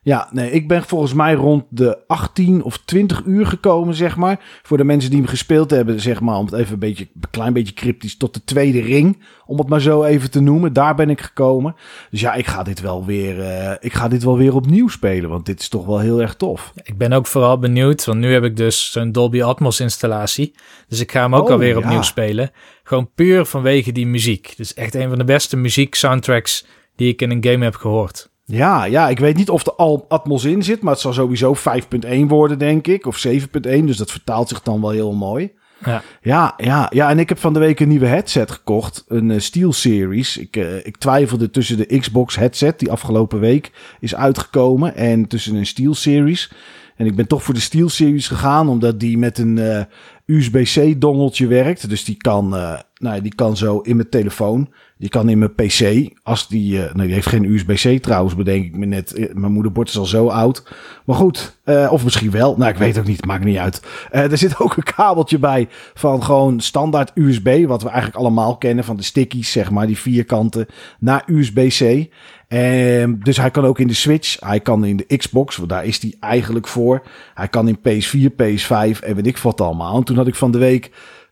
[0.07, 4.39] Ja, nee, ik ben volgens mij rond de 18 of 20 uur gekomen, zeg maar.
[4.63, 7.29] Voor de mensen die hem gespeeld hebben, zeg maar, om het even een beetje, een
[7.29, 10.73] klein beetje cryptisch, tot de tweede ring, om het maar zo even te noemen.
[10.73, 11.75] Daar ben ik gekomen.
[12.11, 15.29] Dus ja, ik ga dit wel weer, uh, ik ga dit wel weer opnieuw spelen,
[15.29, 16.71] want dit is toch wel heel erg tof.
[16.83, 20.53] Ik ben ook vooral benieuwd, want nu heb ik dus zo'n Dolby Atmos installatie.
[20.87, 22.51] Dus ik ga hem ook oh, alweer opnieuw spelen.
[22.83, 24.53] Gewoon puur vanwege die muziek.
[24.57, 26.65] Dus echt een van de beste muziek soundtracks
[26.95, 28.29] die ik in een game heb gehoord.
[28.49, 31.55] Ja, ja, ik weet niet of er al Atmos in zit, maar het zal sowieso
[31.55, 33.05] 5.1 worden, denk ik.
[33.05, 35.51] Of 7.1, dus dat vertaalt zich dan wel heel mooi.
[35.85, 36.01] Ja.
[36.21, 39.05] Ja, ja, ja, en ik heb van de week een nieuwe headset gekocht.
[39.07, 40.37] Een uh, Steel Series.
[40.37, 45.55] Ik, uh, ik twijfelde tussen de Xbox headset, die afgelopen week is uitgekomen, en tussen
[45.55, 46.51] een Steel Series.
[46.97, 49.81] En ik ben toch voor de Steel Series gegaan, omdat die met een uh,
[50.25, 51.89] USB-C dongeltje werkt.
[51.89, 52.49] Dus die kan,
[52.97, 54.69] nou, die kan zo in mijn telefoon.
[54.99, 58.65] Die kan in mijn PC, als die, uh, nee, die heeft geen USB-C trouwens, bedenk
[58.65, 59.13] ik me net.
[59.13, 60.73] Eh, mijn moederbord is al zo oud.
[61.05, 62.57] Maar goed, uh, of misschien wel.
[62.57, 63.81] Nou, ik weet ook niet, maakt niet uit.
[64.11, 68.57] Uh, er zit ook een kabeltje bij van gewoon standaard USB, wat we eigenlijk allemaal
[68.57, 70.65] kennen van de stickies, zeg maar, die vierkanten,
[70.99, 72.09] naar USB-C.
[72.47, 75.85] En dus hij kan ook in de Switch, hij kan in de Xbox, want daar
[75.85, 77.03] is hij eigenlijk voor.
[77.33, 79.97] Hij kan in PS4, PS5 en weet ik wat allemaal.
[79.97, 80.91] En toen had ik van de week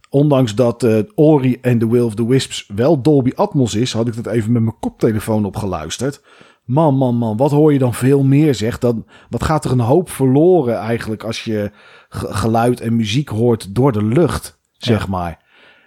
[0.09, 4.07] ondanks dat uh, Ori en The Will of the Wisps wel Dolby Atmos is, had
[4.07, 6.21] ik dat even met mijn koptelefoon op geluisterd.
[6.65, 8.79] Man, man, man, wat hoor je dan veel meer zeg?
[8.79, 11.71] Dan, wat gaat er een hoop verloren eigenlijk als je
[12.09, 15.09] geluid en muziek hoort door de lucht, zeg ja.
[15.09, 15.44] maar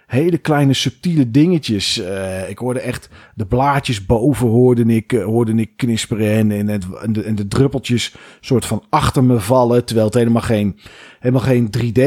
[0.09, 1.97] hele kleine subtiele dingetjes.
[1.97, 6.81] Uh, ik hoorde echt de blaadjes boven hoorde ik, uh, hoorde ik knisperen en, en,
[7.25, 9.85] en, de, druppeltjes soort van achter me vallen.
[9.85, 10.79] Terwijl het helemaal geen,
[11.19, 12.01] helemaal geen 3D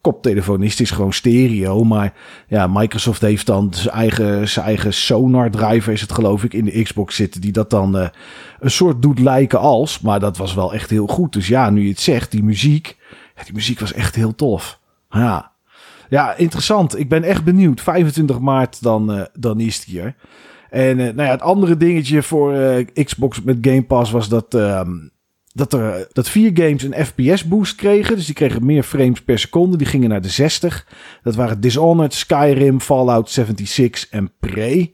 [0.00, 0.70] koptelefoon is.
[0.70, 1.84] Het is gewoon stereo.
[1.84, 2.14] Maar
[2.48, 6.64] ja, Microsoft heeft dan zijn eigen, zijn eigen sonar driver is het geloof ik in
[6.64, 7.40] de Xbox zitten.
[7.40, 8.08] Die dat dan uh,
[8.60, 10.00] een soort doet lijken als.
[10.00, 11.32] Maar dat was wel echt heel goed.
[11.32, 12.96] Dus ja, nu je het zegt, die muziek.
[13.44, 14.80] Die muziek was echt heel tof.
[15.10, 15.56] Ja.
[16.08, 16.98] Ja, interessant.
[16.98, 17.80] Ik ben echt benieuwd.
[17.80, 20.14] 25 maart dan, uh, dan is het hier.
[20.70, 24.54] En uh, nou ja, het andere dingetje voor uh, Xbox met Game Pass was dat,
[24.54, 24.80] uh,
[25.52, 28.16] dat, er, dat vier games een FPS boost kregen.
[28.16, 29.76] Dus die kregen meer frames per seconde.
[29.76, 30.86] Die gingen naar de 60.
[31.22, 34.92] Dat waren Dishonored, Skyrim, Fallout 76 en Prey.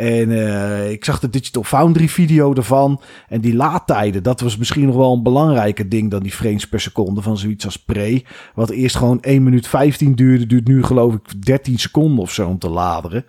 [0.00, 3.00] En uh, ik zag de Digital Foundry video ervan.
[3.28, 6.80] En die laadtijden, dat was misschien nog wel een belangrijker ding dan die frames per
[6.80, 8.22] seconde van zoiets als Pre.
[8.54, 12.48] Wat eerst gewoon 1 minuut 15 duurde, duurt nu geloof ik 13 seconden of zo
[12.48, 13.24] om te laderen.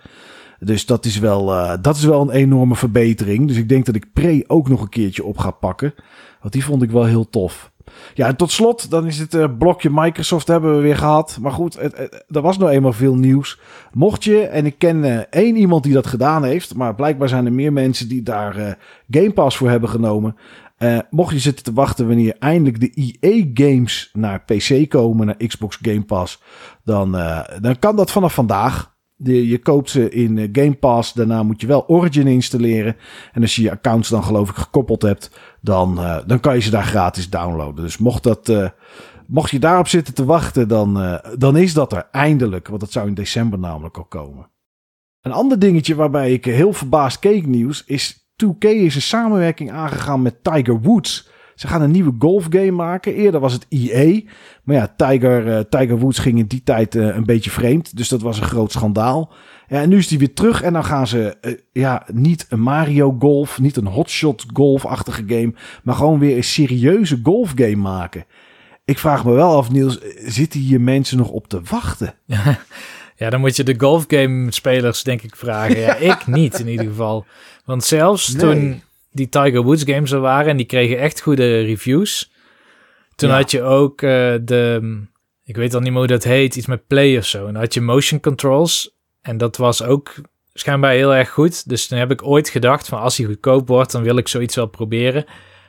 [0.58, 3.48] Dus dat is wel, uh, dat is wel een enorme verbetering.
[3.48, 5.94] Dus ik denk dat ik Pre ook nog een keertje op ga pakken.
[6.40, 7.71] Want die vond ik wel heel tof.
[8.14, 11.38] Ja, en tot slot, dan is het uh, blokje Microsoft hebben we weer gehad.
[11.40, 13.60] Maar goed, het, er was nou eenmaal veel nieuws.
[13.92, 17.46] Mocht je, en ik ken uh, één iemand die dat gedaan heeft, maar blijkbaar zijn
[17.46, 18.70] er meer mensen die daar uh,
[19.10, 20.36] Game Pass voor hebben genomen.
[21.10, 26.04] mocht je zitten te wachten wanneer eindelijk de EA-games naar PC komen, naar Xbox Game
[26.04, 26.42] Pass,
[26.84, 27.12] dan,
[27.60, 28.91] dan kan dat vanaf vandaag.
[29.24, 31.12] Je koopt ze in Game Pass.
[31.12, 32.96] Daarna moet je wel Origin installeren.
[33.32, 35.30] En als je je accounts dan geloof ik gekoppeld hebt,
[35.60, 37.84] dan, uh, dan kan je ze daar gratis downloaden.
[37.84, 38.68] Dus mocht, dat, uh,
[39.26, 42.68] mocht je daarop zitten te wachten, dan, dan is dat er eindelijk.
[42.68, 44.50] Want dat zou in december namelijk al komen.
[45.20, 50.22] Een ander dingetje waarbij ik heel verbaasd keek nieuws is 2K is een samenwerking aangegaan
[50.22, 51.30] met Tiger Woods.
[51.62, 53.14] Ze gaan een nieuwe golfgame maken.
[53.14, 54.20] Eerder was het EA.
[54.62, 57.96] Maar ja, Tiger, uh, Tiger Woods ging in die tijd uh, een beetje vreemd.
[57.96, 59.32] Dus dat was een groot schandaal.
[59.68, 60.62] Ja, en nu is die weer terug.
[60.62, 65.54] En dan gaan ze uh, ja, niet een Mario Golf, niet een Hotshot Golf-achtige game.
[65.82, 68.24] Maar gewoon weer een serieuze golfgame maken.
[68.84, 72.14] Ik vraag me wel af, Niels, zitten hier mensen nog op te wachten?
[73.16, 75.78] Ja, dan moet je de golfgame-spelers denk ik vragen.
[75.78, 77.26] Ja, ik niet in ieder geval.
[77.64, 78.40] Want zelfs nee.
[78.40, 82.32] toen die Tiger Woods games er waren en die kregen echt goede reviews.
[83.14, 83.36] Toen ja.
[83.36, 85.02] had je ook uh, de,
[85.44, 87.46] ik weet al niet meer hoe dat heet, iets met play of zo.
[87.46, 90.14] En dan had je motion controls en dat was ook
[90.54, 91.68] schijnbaar heel erg goed.
[91.68, 94.54] Dus toen heb ik ooit gedacht van als hij goedkoop wordt, dan wil ik zoiets
[94.54, 95.24] wel proberen.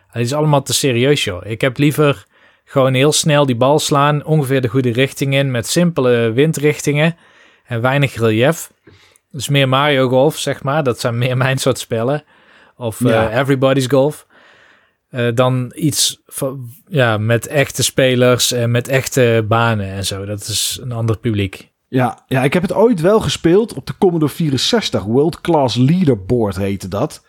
[0.07, 1.45] Het is allemaal te serieus joh.
[1.45, 2.25] Ik heb liever
[2.65, 7.15] gewoon heel snel die bal slaan, ongeveer de goede richting in met simpele windrichtingen
[7.65, 8.71] en weinig relief.
[9.31, 10.83] Dus meer Mario Golf, zeg maar.
[10.83, 12.23] Dat zijn meer mijn soort spellen
[12.83, 13.31] of ja.
[13.31, 14.27] uh, Everybody's Golf.
[15.11, 20.25] Uh, dan iets van, ja, met echte spelers en met echte banen en zo.
[20.25, 21.71] Dat is een ander publiek.
[21.87, 25.03] Ja, ja, ik heb het ooit wel gespeeld op de Commodore 64.
[25.03, 27.23] World Class Leaderboard heette dat.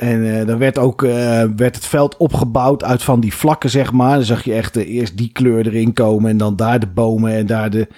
[0.00, 1.12] En uh, dan werd ook uh,
[1.56, 4.14] werd het veld opgebouwd uit van die vlakken, zeg maar.
[4.14, 7.32] Dan zag je echt uh, eerst die kleur erin komen en dan daar de bomen
[7.32, 7.88] en daar de...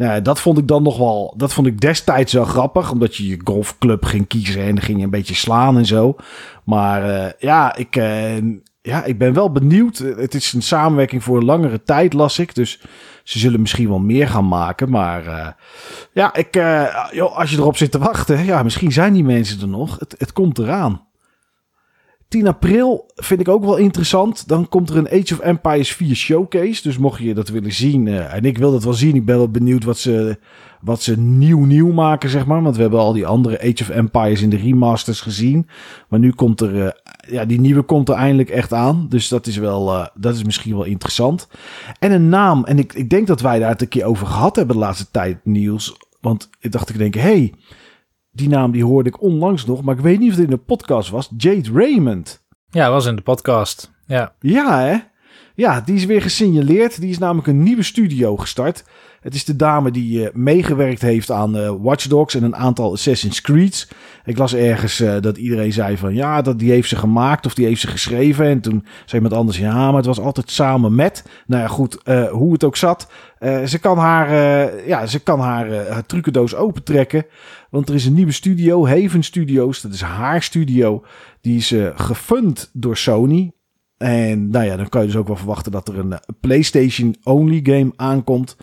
[0.00, 1.34] Nou, dat vond ik dan nog wel...
[1.36, 5.04] Dat vond ik destijds wel grappig, omdat je je golfclub ging kiezen en ging je
[5.04, 6.16] een beetje slaan en zo.
[6.64, 7.94] Maar ja, ik,
[8.82, 9.98] ja, ik ben wel benieuwd.
[9.98, 12.54] Het is een samenwerking voor een langere tijd, las ik.
[12.54, 12.80] Dus
[13.24, 14.90] ze zullen misschien wel meer gaan maken.
[14.90, 15.56] Maar
[16.12, 16.54] ja, ik,
[17.12, 19.98] joh, als je erop zit te wachten, ja, misschien zijn die mensen er nog.
[19.98, 21.08] Het, het komt eraan.
[22.30, 24.48] 10 april vind ik ook wel interessant.
[24.48, 26.82] Dan komt er een Age of Empires 4 showcase.
[26.82, 29.36] Dus mocht je dat willen zien, uh, en ik wil dat wel zien, ik ben
[29.36, 30.38] wel benieuwd wat ze,
[30.80, 32.62] wat ze nieuw nieuw maken, zeg maar.
[32.62, 35.68] Want we hebben al die andere Age of Empires in de remasters gezien.
[36.08, 36.88] Maar nu komt er, uh,
[37.28, 39.06] ja, die nieuwe komt er eindelijk echt aan.
[39.08, 41.48] Dus dat is wel, uh, dat is misschien wel interessant.
[41.98, 44.56] En een naam, en ik, ik denk dat wij daar het een keer over gehad
[44.56, 45.96] hebben de laatste tijd, Niels.
[46.20, 47.54] Want ik dacht ik denk, hey,
[48.30, 50.56] die naam die hoorde ik onlangs nog, maar ik weet niet of het in de
[50.56, 51.30] podcast was.
[51.36, 52.44] Jade Raymond.
[52.68, 53.90] Ja, was in de podcast.
[54.06, 54.34] Ja.
[54.40, 54.96] Ja, hè?
[55.54, 57.00] Ja, die is weer gesignaleerd.
[57.00, 58.84] Die is namelijk een nieuwe studio gestart.
[59.20, 62.92] Het is de dame die uh, meegewerkt heeft aan uh, Watch Dogs en een aantal
[62.92, 63.88] Assassin's Creeds.
[64.24, 67.54] Ik las ergens uh, dat iedereen zei van ja, dat die heeft ze gemaakt of
[67.54, 68.46] die heeft ze geschreven.
[68.46, 71.24] En toen zei iemand anders ja, maar het was altijd samen met.
[71.46, 71.98] Nou ja, goed,
[72.30, 73.10] hoe het ook zat.
[73.64, 74.30] ze kan haar,
[74.86, 77.26] ja, ze kan haar, haar trucendoos opentrekken.
[77.70, 79.80] Want er is een nieuwe studio, Haven Studios.
[79.80, 81.04] Dat is haar studio.
[81.40, 83.52] Die is gefund door Sony.
[83.96, 87.92] En nou ja, dan kan je dus ook wel verwachten dat er een PlayStation-only game
[87.96, 88.56] aankomt.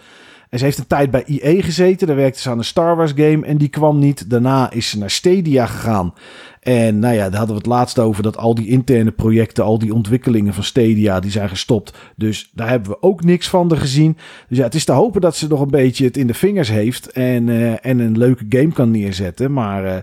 [0.49, 2.07] En ze heeft een tijd bij EA gezeten.
[2.07, 4.29] Daar werkte ze aan een Star Wars game en die kwam niet.
[4.29, 6.13] Daarna is ze naar Stadia gegaan.
[6.59, 9.79] En nou ja, daar hadden we het laatst over dat al die interne projecten, al
[9.79, 11.97] die ontwikkelingen van Stadia, die zijn gestopt.
[12.15, 14.17] Dus daar hebben we ook niks van er gezien.
[14.49, 16.69] Dus ja, het is te hopen dat ze nog een beetje het in de vingers
[16.69, 19.53] heeft en, uh, en een leuke game kan neerzetten.
[19.53, 19.97] Maar uh,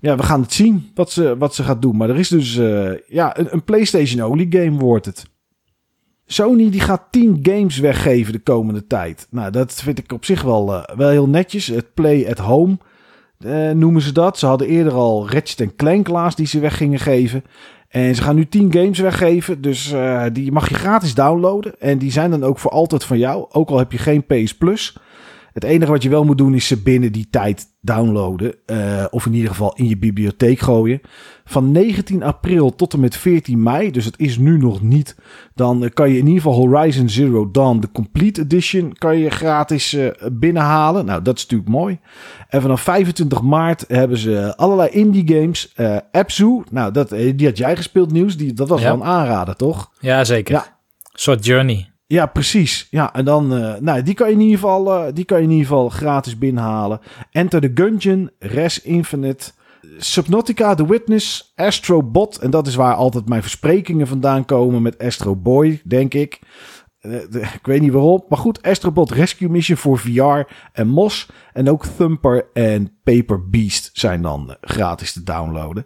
[0.00, 1.96] ja, we gaan het zien wat ze, wat ze gaat doen.
[1.96, 5.24] Maar er is dus uh, ja, een, een PlayStation-only game wordt het.
[6.26, 9.26] Sony die gaat 10 games weggeven de komende tijd.
[9.30, 11.66] Nou, dat vind ik op zich wel, uh, wel heel netjes.
[11.66, 12.78] Het Play at Home
[13.38, 14.38] uh, noemen ze dat.
[14.38, 17.44] Ze hadden eerder al Ratchet Clank laatst die ze weg gingen geven.
[17.88, 19.60] En ze gaan nu 10 games weggeven.
[19.60, 21.80] Dus uh, die mag je gratis downloaden.
[21.80, 23.46] En die zijn dan ook voor altijd van jou.
[23.50, 24.96] Ook al heb je geen PS Plus.
[25.56, 28.54] Het enige wat je wel moet doen is ze binnen die tijd downloaden.
[28.66, 31.00] Uh, of in ieder geval in je bibliotheek gooien.
[31.44, 35.16] Van 19 april tot en met 14 mei, dus het is nu nog niet.
[35.54, 39.94] Dan kan je in ieder geval Horizon Zero Dawn, de Complete Edition, kan je gratis
[39.94, 41.04] uh, binnenhalen.
[41.04, 41.98] Nou, dat is natuurlijk mooi.
[42.48, 45.72] En vanaf 25 maart hebben ze allerlei indie games.
[45.76, 48.36] Uh, Abzu, nou, dat, die had jij gespeeld, Nieuws.
[48.36, 48.86] Die, dat was ja.
[48.86, 49.90] wel een aanrader, toch?
[50.00, 50.54] Ja, zeker.
[50.54, 50.62] Ja.
[50.62, 51.94] Een soort journey.
[52.06, 52.86] Ja, precies.
[52.90, 55.44] Ja, en dan, uh, nou, die kan je in ieder geval, uh, die kan je
[55.44, 57.00] in ieder geval gratis binnenhalen.
[57.30, 59.52] Enter the Gungeon, Res Infinite,
[59.98, 62.38] Subnautica, The Witness, Astro Bot.
[62.38, 66.40] En dat is waar altijd mijn versprekingen vandaan komen met Astro Boy, denk ik.
[67.00, 68.24] De, ik weet niet waarom.
[68.28, 71.28] Maar goed, Astrobot Rescue Mission voor VR en MOS.
[71.52, 75.84] En ook Thumper en Paper Beast zijn dan gratis te downloaden.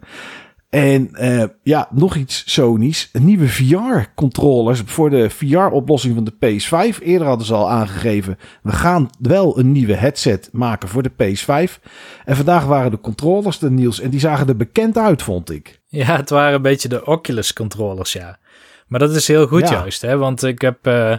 [0.71, 3.09] En uh, ja, nog iets Sony's.
[3.13, 7.03] Nieuwe VR-controllers voor de VR-oplossing van de PS5.
[7.03, 11.83] Eerder hadden ze al aangegeven, we gaan wel een nieuwe headset maken voor de PS5.
[12.25, 13.99] En vandaag waren de controllers er, Niels.
[13.99, 15.81] En die zagen er bekend uit, vond ik.
[15.87, 18.39] Ja, het waren een beetje de Oculus-controllers, ja.
[18.87, 19.71] Maar dat is heel goed ja.
[19.71, 20.17] juist, hè.
[20.17, 21.17] Want ik heb uh,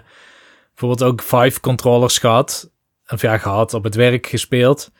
[0.69, 2.71] bijvoorbeeld ook Vive controllers gehad.
[3.07, 4.91] Of ja, gehad, op het werk gespeeld.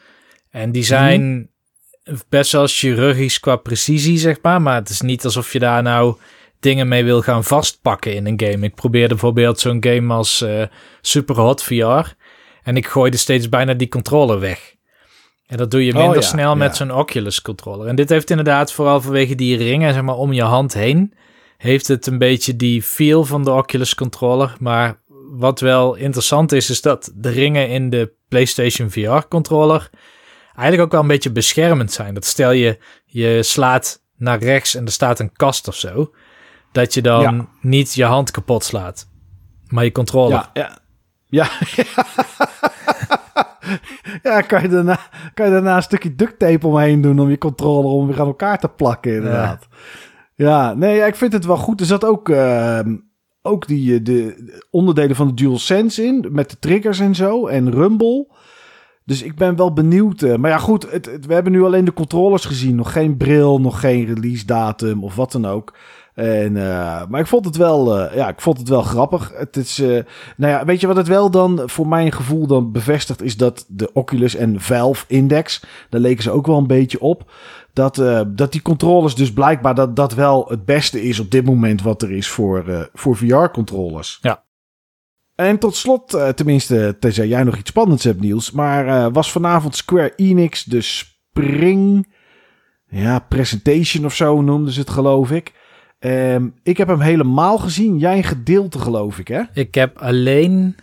[0.51, 1.23] En die zijn...
[1.23, 1.51] Mm
[2.29, 4.63] best wel chirurgisch qua precisie, zeg maar.
[4.63, 6.17] Maar het is niet alsof je daar nou
[6.61, 8.67] dingen mee wil gaan vastpakken in een game.
[8.67, 10.63] Ik probeerde bijvoorbeeld zo'n game als uh,
[11.01, 12.15] Superhot VR.
[12.63, 14.75] En ik gooide steeds bijna die controller weg.
[15.47, 17.87] En dat doe je minder oh, ja, snel met zo'n Oculus controller.
[17.87, 21.15] En dit heeft inderdaad vooral vanwege die ringen zeg maar, om je hand heen...
[21.57, 24.57] heeft het een beetje die feel van de Oculus controller.
[24.59, 29.91] Maar wat wel interessant is, is dat de ringen in de PlayStation VR controller
[30.55, 32.15] eigenlijk ook wel een beetje beschermend zijn.
[32.15, 36.15] Dat stel je, je slaat naar rechts en er staat een kast of zo.
[36.73, 37.47] Dat je dan ja.
[37.61, 39.09] niet je hand kapot slaat.
[39.69, 40.33] Maar je controller.
[40.33, 40.81] Ja, ja.
[41.33, 41.49] Ja,
[44.23, 44.99] ja kan, je daarna,
[45.35, 48.27] kan je daarna een stukje duct tape omheen doen om je controller om weer aan
[48.27, 49.67] elkaar te plakken, inderdaad.
[50.35, 51.81] Ja, ja nee, ja, ik vind het wel goed.
[51.81, 52.81] Er zat ook, uh,
[53.43, 58.27] ook die de onderdelen van de DualSense in, met de triggers en zo, en Rumble.
[59.13, 60.23] Dus ik ben wel benieuwd.
[60.23, 62.75] Uh, maar ja, goed, het, we hebben nu alleen de controllers gezien.
[62.75, 65.75] Nog geen bril, nog geen release datum of wat dan ook.
[66.15, 69.33] En, uh, maar ik vond het wel, uh, ja, ik vond het wel grappig.
[69.35, 70.05] Het is, nou
[70.53, 73.93] ja, weet je wat het wel dan voor mijn gevoel dan bevestigt is dat de
[73.93, 77.31] Oculus en Valve Index, daar leken ze ook wel een beetje op.
[77.73, 81.83] Dat, dat die controllers dus blijkbaar dat dat wel het beste is op dit moment
[81.83, 84.19] wat er is voor, voor VR-controllers.
[84.21, 84.43] Ja.
[85.43, 88.51] En tot slot, uh, tenminste, tenzij jij nog iets spannends hebt, Niels.
[88.51, 92.15] Maar uh, was vanavond Square Enix de Spring.
[92.89, 95.53] Ja, Presentation of zo noemden ze het, geloof ik.
[96.01, 97.99] Um, ik heb hem helemaal gezien.
[97.99, 99.43] Jij een gedeelte, geloof ik, hè?
[99.53, 100.77] Ik heb alleen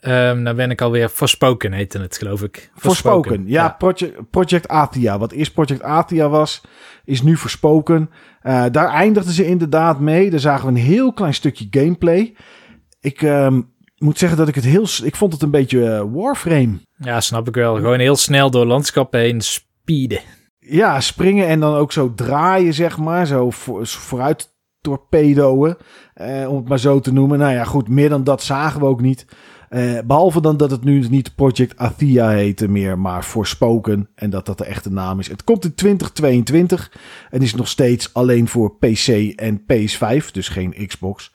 [0.00, 2.70] Um, nou ben ik alweer Forspoken heette het, geloof ik.
[2.74, 5.18] Forspoken, ja, Project, Project Athia.
[5.18, 6.62] Wat eerst Project Athia was,
[7.04, 8.10] is nu Forspoken.
[8.42, 10.30] Uh, daar eindigden ze inderdaad mee.
[10.30, 12.34] Daar zagen we een heel klein stukje gameplay.
[13.00, 14.86] Ik um, moet zeggen dat ik het heel...
[15.02, 16.78] Ik vond het een beetje uh, Warframe.
[16.96, 17.74] Ja, snap ik wel.
[17.74, 20.20] Gewoon heel snel door landschappen heen speeden.
[20.58, 23.26] Ja, springen en dan ook zo draaien, zeg maar.
[23.26, 25.76] Zo voor, vooruit torpedoen,
[26.14, 27.38] eh, om het maar zo te noemen.
[27.38, 29.26] Nou ja, goed, meer dan dat zagen we ook niet.
[29.70, 34.08] Uh, behalve dan dat het nu niet Project Athia heette meer, maar Voorspoken.
[34.14, 35.28] En dat dat de echte naam is.
[35.28, 36.92] Het komt in 2022
[37.30, 41.34] en is nog steeds alleen voor PC en PS5, dus geen Xbox.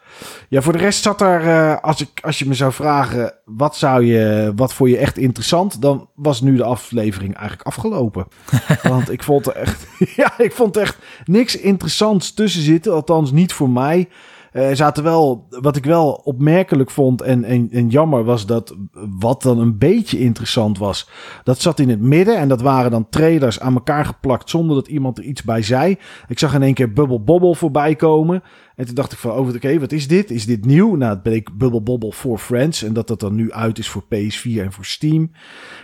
[0.49, 3.75] Ja, voor de rest zat er, uh, als, ik, als je me zou vragen, wat
[3.75, 5.81] zou je, wat vond je echt interessant?
[5.81, 8.27] Dan was nu de aflevering eigenlijk afgelopen.
[8.83, 12.93] Want ik vond er echt, ja, ik vond echt niks interessants tussen zitten.
[12.93, 14.07] Althans niet voor mij.
[14.53, 18.75] Uh, zaten wel, wat ik wel opmerkelijk vond en, en, en jammer was dat
[19.19, 21.09] wat dan een beetje interessant was.
[21.43, 24.87] Dat zat in het midden en dat waren dan trailers aan elkaar geplakt zonder dat
[24.87, 25.97] iemand er iets bij zei.
[26.27, 28.43] Ik zag in één keer Bubble Bobble voorbij komen.
[28.75, 30.31] En toen dacht ik van, oh, oké, wat is dit?
[30.31, 30.95] Is dit nieuw?
[30.95, 32.83] Nou, het bleek Bubble Bobble for Friends.
[32.83, 35.31] En dat dat dan nu uit is voor PS4 en voor Steam.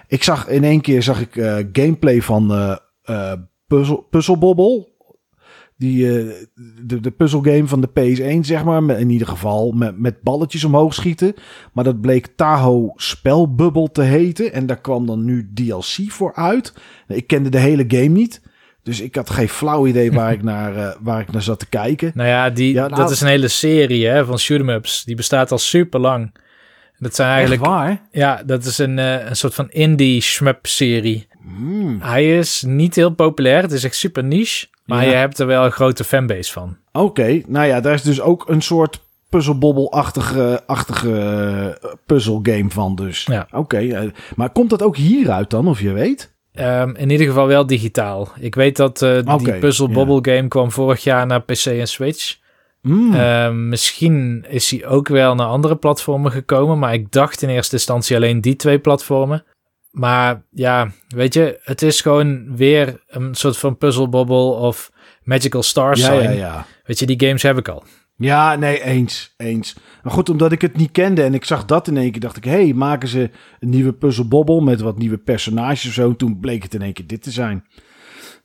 [0.08, 3.34] Ik zag in één keer zag ik uh, gameplay van uh, uh,
[3.68, 4.96] Puzzle, Puzzle Bobble.
[5.78, 6.34] Die, uh,
[6.84, 9.00] de, de puzzelgame van de PS1, zeg maar.
[9.00, 11.34] In ieder geval met, met balletjes omhoog schieten.
[11.74, 14.54] Maar dat bleek Tahoe Spelbubble te heten.
[14.54, 16.74] En daar kwam dan nu DLC voor uit.
[17.08, 18.42] Ik kende de hele game niet.
[18.84, 21.70] Dus ik had geen flauw idee waar ik naar, uh, waar ik naar zat te
[21.70, 22.12] kijken.
[22.14, 25.04] Nou ja, die, ja, nou, dat is een hele serie hè, van shoot'em ups.
[25.04, 26.32] Die bestaat al super lang.
[27.00, 27.66] Dat zijn eigenlijk.
[27.66, 28.02] waar?
[28.12, 31.28] Ja, dat is een, uh, een soort van indie shmup serie.
[31.42, 32.02] Mm.
[32.02, 33.62] Hij is niet heel populair.
[33.62, 34.68] Het is echt super niche.
[34.88, 35.10] Maar ja.
[35.10, 36.78] je hebt er wel een grote fanbase van.
[36.92, 37.44] Oké, okay.
[37.48, 41.10] nou ja, daar is dus ook een soort puzzelbobbel-achtige achtige,
[41.84, 43.24] uh, puzzelgame van dus.
[43.24, 43.48] Ja.
[43.52, 43.86] Oké, okay.
[43.86, 46.36] uh, maar komt dat ook hieruit dan, of je weet?
[46.60, 48.30] Um, in ieder geval wel digitaal.
[48.40, 51.88] Ik weet dat uh, okay, die Puzzle Bobble game kwam vorig jaar naar PC en
[51.88, 52.38] Switch.
[52.82, 53.14] Mm.
[53.14, 57.76] Uh, misschien is hij ook wel naar andere platformen gekomen, maar ik dacht in eerste
[57.76, 59.44] instantie alleen die twee platformen.
[59.98, 64.92] Maar ja, weet je, het is gewoon weer een soort van Puzzle Bobble of
[65.24, 66.14] Magical Stars ja.
[66.14, 66.66] Ja, ja.
[66.84, 67.84] Weet je, die games heb ik al.
[68.18, 69.76] Ja, nee, eens, eens.
[70.04, 72.38] Maar goed, omdat ik het niet kende en ik zag dat in één keer, dacht
[72.38, 73.30] ik, hé, hey, maken ze
[73.60, 76.10] een nieuwe Puzzle Bobble met wat nieuwe personages of zo.
[76.10, 77.66] En toen bleek het in één keer dit te zijn.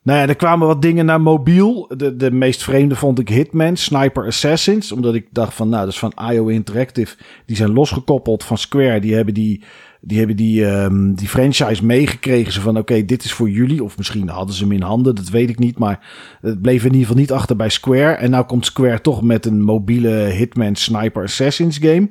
[0.03, 1.91] Nou ja, er kwamen wat dingen naar mobiel.
[1.97, 4.93] De, de meest vreemde vond ik Hitman, Sniper Assassins.
[4.93, 7.17] Omdat ik dacht van, nou, dat is van IO Interactive.
[7.47, 9.01] Die zijn losgekoppeld van Square.
[9.01, 9.65] Die hebben die,
[10.05, 12.53] die, hebben die, um, die franchise meegekregen.
[12.53, 13.85] Zo van, oké, dit is voor jullie.
[13.85, 15.79] Of misschien hadden ze hem in handen, dat weet ik niet.
[15.79, 16.07] Maar
[16.41, 18.13] het bleef in ieder geval niet achter bij Square.
[18.13, 22.09] En nou komt Square toch met een mobiele Hitman Sniper Assassins game.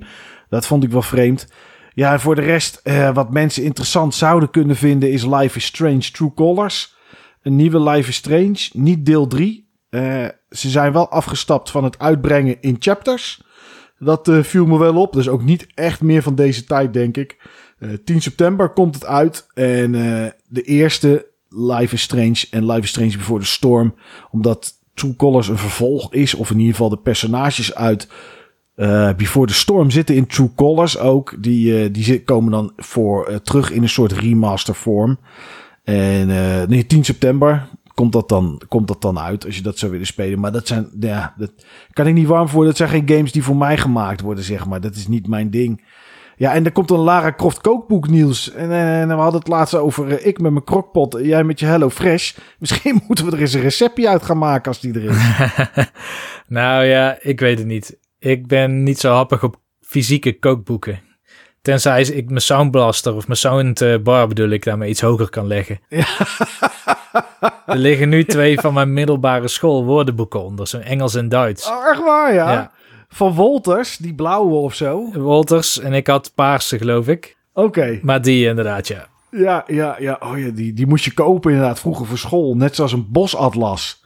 [0.50, 1.48] Dat vond ik wel vreemd.
[1.94, 6.12] Ja, voor de rest, uh, wat mensen interessant zouden kunnen vinden is Life is Strange
[6.12, 7.00] True Colors
[7.42, 9.70] een nieuwe Life is Strange, niet deel 3.
[9.90, 13.44] Uh, ze zijn wel afgestapt van het uitbrengen in chapters.
[14.00, 15.14] Dat uh, viel me wel op.
[15.14, 17.38] Dus ook niet echt meer van deze tijd, denk ik.
[17.82, 19.48] Uh, 10 september komt het uit.
[19.54, 19.92] En
[20.48, 23.96] de eerste Life is Strange en Life is Strange Before the Storm.
[24.32, 26.34] Omdat True Colors een vervolg is.
[26.34, 28.08] Of in ieder geval de personages uit
[29.18, 31.36] Before the Storm zitten in True Colors ook.
[31.40, 35.20] Die, die komen dan voor, terug in een soort remaster vorm.
[35.84, 39.78] En uh, nee, 10 september komt dat, dan, komt dat dan uit als je dat
[39.78, 40.40] zou willen spelen.
[40.40, 41.52] Maar dat zijn, ja, dat
[41.94, 42.66] kan ik niet warm voor.
[42.66, 44.82] Dat zijn geen games die voor mij gemaakt worden, zeg maar.
[44.82, 45.84] Dat is niet mijn ding.
[46.36, 48.52] Ja, en er komt een Lara Croft kookboek nieuws.
[48.52, 51.66] En, en we hadden het laatst over uh, ik met mijn krokpot, jij met je
[51.66, 52.38] Hello Fresh.
[52.60, 55.18] Misschien moeten we er eens een receptje uit gaan maken als die er is.
[56.48, 57.98] nou ja, ik weet het niet.
[58.20, 61.02] Ik ben niet zo happig op fysieke kookboeken.
[61.62, 65.80] Tenzij ik mijn soundblaster of mijn soundbar bedoel ik daarmee iets hoger kan leggen.
[65.90, 66.06] Ja.
[67.66, 70.68] er liggen nu twee van mijn middelbare school woordenboeken onder.
[70.68, 71.68] Zo'n Engels en Duits.
[71.68, 72.52] Oh, echt waar, ja?
[72.52, 72.72] ja?
[73.14, 75.12] Van Wolters, die blauwe of zo?
[75.14, 77.38] Wolters en ik had paarse, geloof ik.
[77.54, 77.68] Oké.
[77.68, 78.00] Okay.
[78.04, 79.08] Maar die inderdaad, ja.
[79.32, 80.20] Ja, ja, ja.
[80.20, 82.56] Oh ja, die, die moest je kopen inderdaad vroeger voor school.
[82.56, 84.02] Net zoals een bosatlas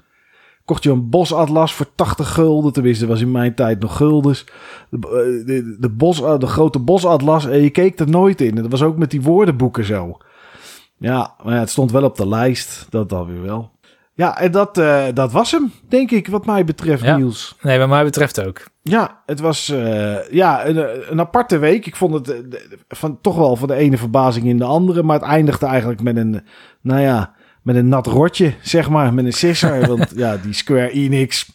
[0.66, 2.74] kocht je een bosatlas voor 80 gulden.
[2.74, 4.46] Tenminste, was in mijn tijd nog guldens.
[4.90, 7.46] De, eh, de, de, bos, eh, de grote bosatlas.
[7.46, 8.56] En je keek er nooit in.
[8.56, 10.18] Dat was ook met die woordenboeken zo.
[10.98, 12.88] Ja, maar ja, het stond wel op de lijst.
[12.90, 13.72] Dat dan weer wel.
[14.18, 17.18] Ja, en dat, uh, dat was hem, denk ik, wat mij betreft, ja.
[17.18, 17.56] Niels.
[17.62, 18.64] Nee, wat mij betreft ook.
[18.82, 21.86] Ja, het was uh, ja, een, een, aparte week.
[21.86, 22.44] Ik vond het
[22.88, 25.04] van, toch wel van de ene verbazing in de andere.
[25.04, 26.42] Maar het eindigde eigenlijk met een,
[26.82, 29.88] nou ja, met een nat rotje, zeg maar, met een sisser.
[29.96, 31.52] want ja, die Square Enix,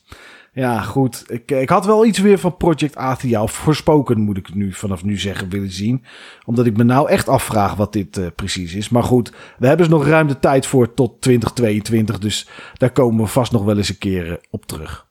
[0.52, 1.24] Ja, goed.
[1.26, 5.04] Ik, ik had wel iets weer van Project Athia, of Voorspoken moet ik nu vanaf
[5.04, 6.04] nu zeggen, willen zien.
[6.44, 8.88] Omdat ik me nou echt afvraag wat dit uh, precies is.
[8.88, 12.18] Maar goed, we hebben dus nog ruim de tijd voor tot 2022.
[12.18, 15.08] Dus daar komen we vast nog wel eens een keer uh, op terug.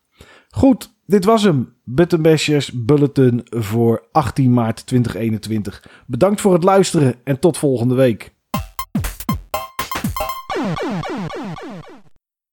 [0.50, 1.74] Goed, dit was hem.
[1.84, 5.90] Button Bashers Bulletin voor 18 maart 2021.
[6.08, 8.38] Bedankt voor het luisteren en tot volgende week.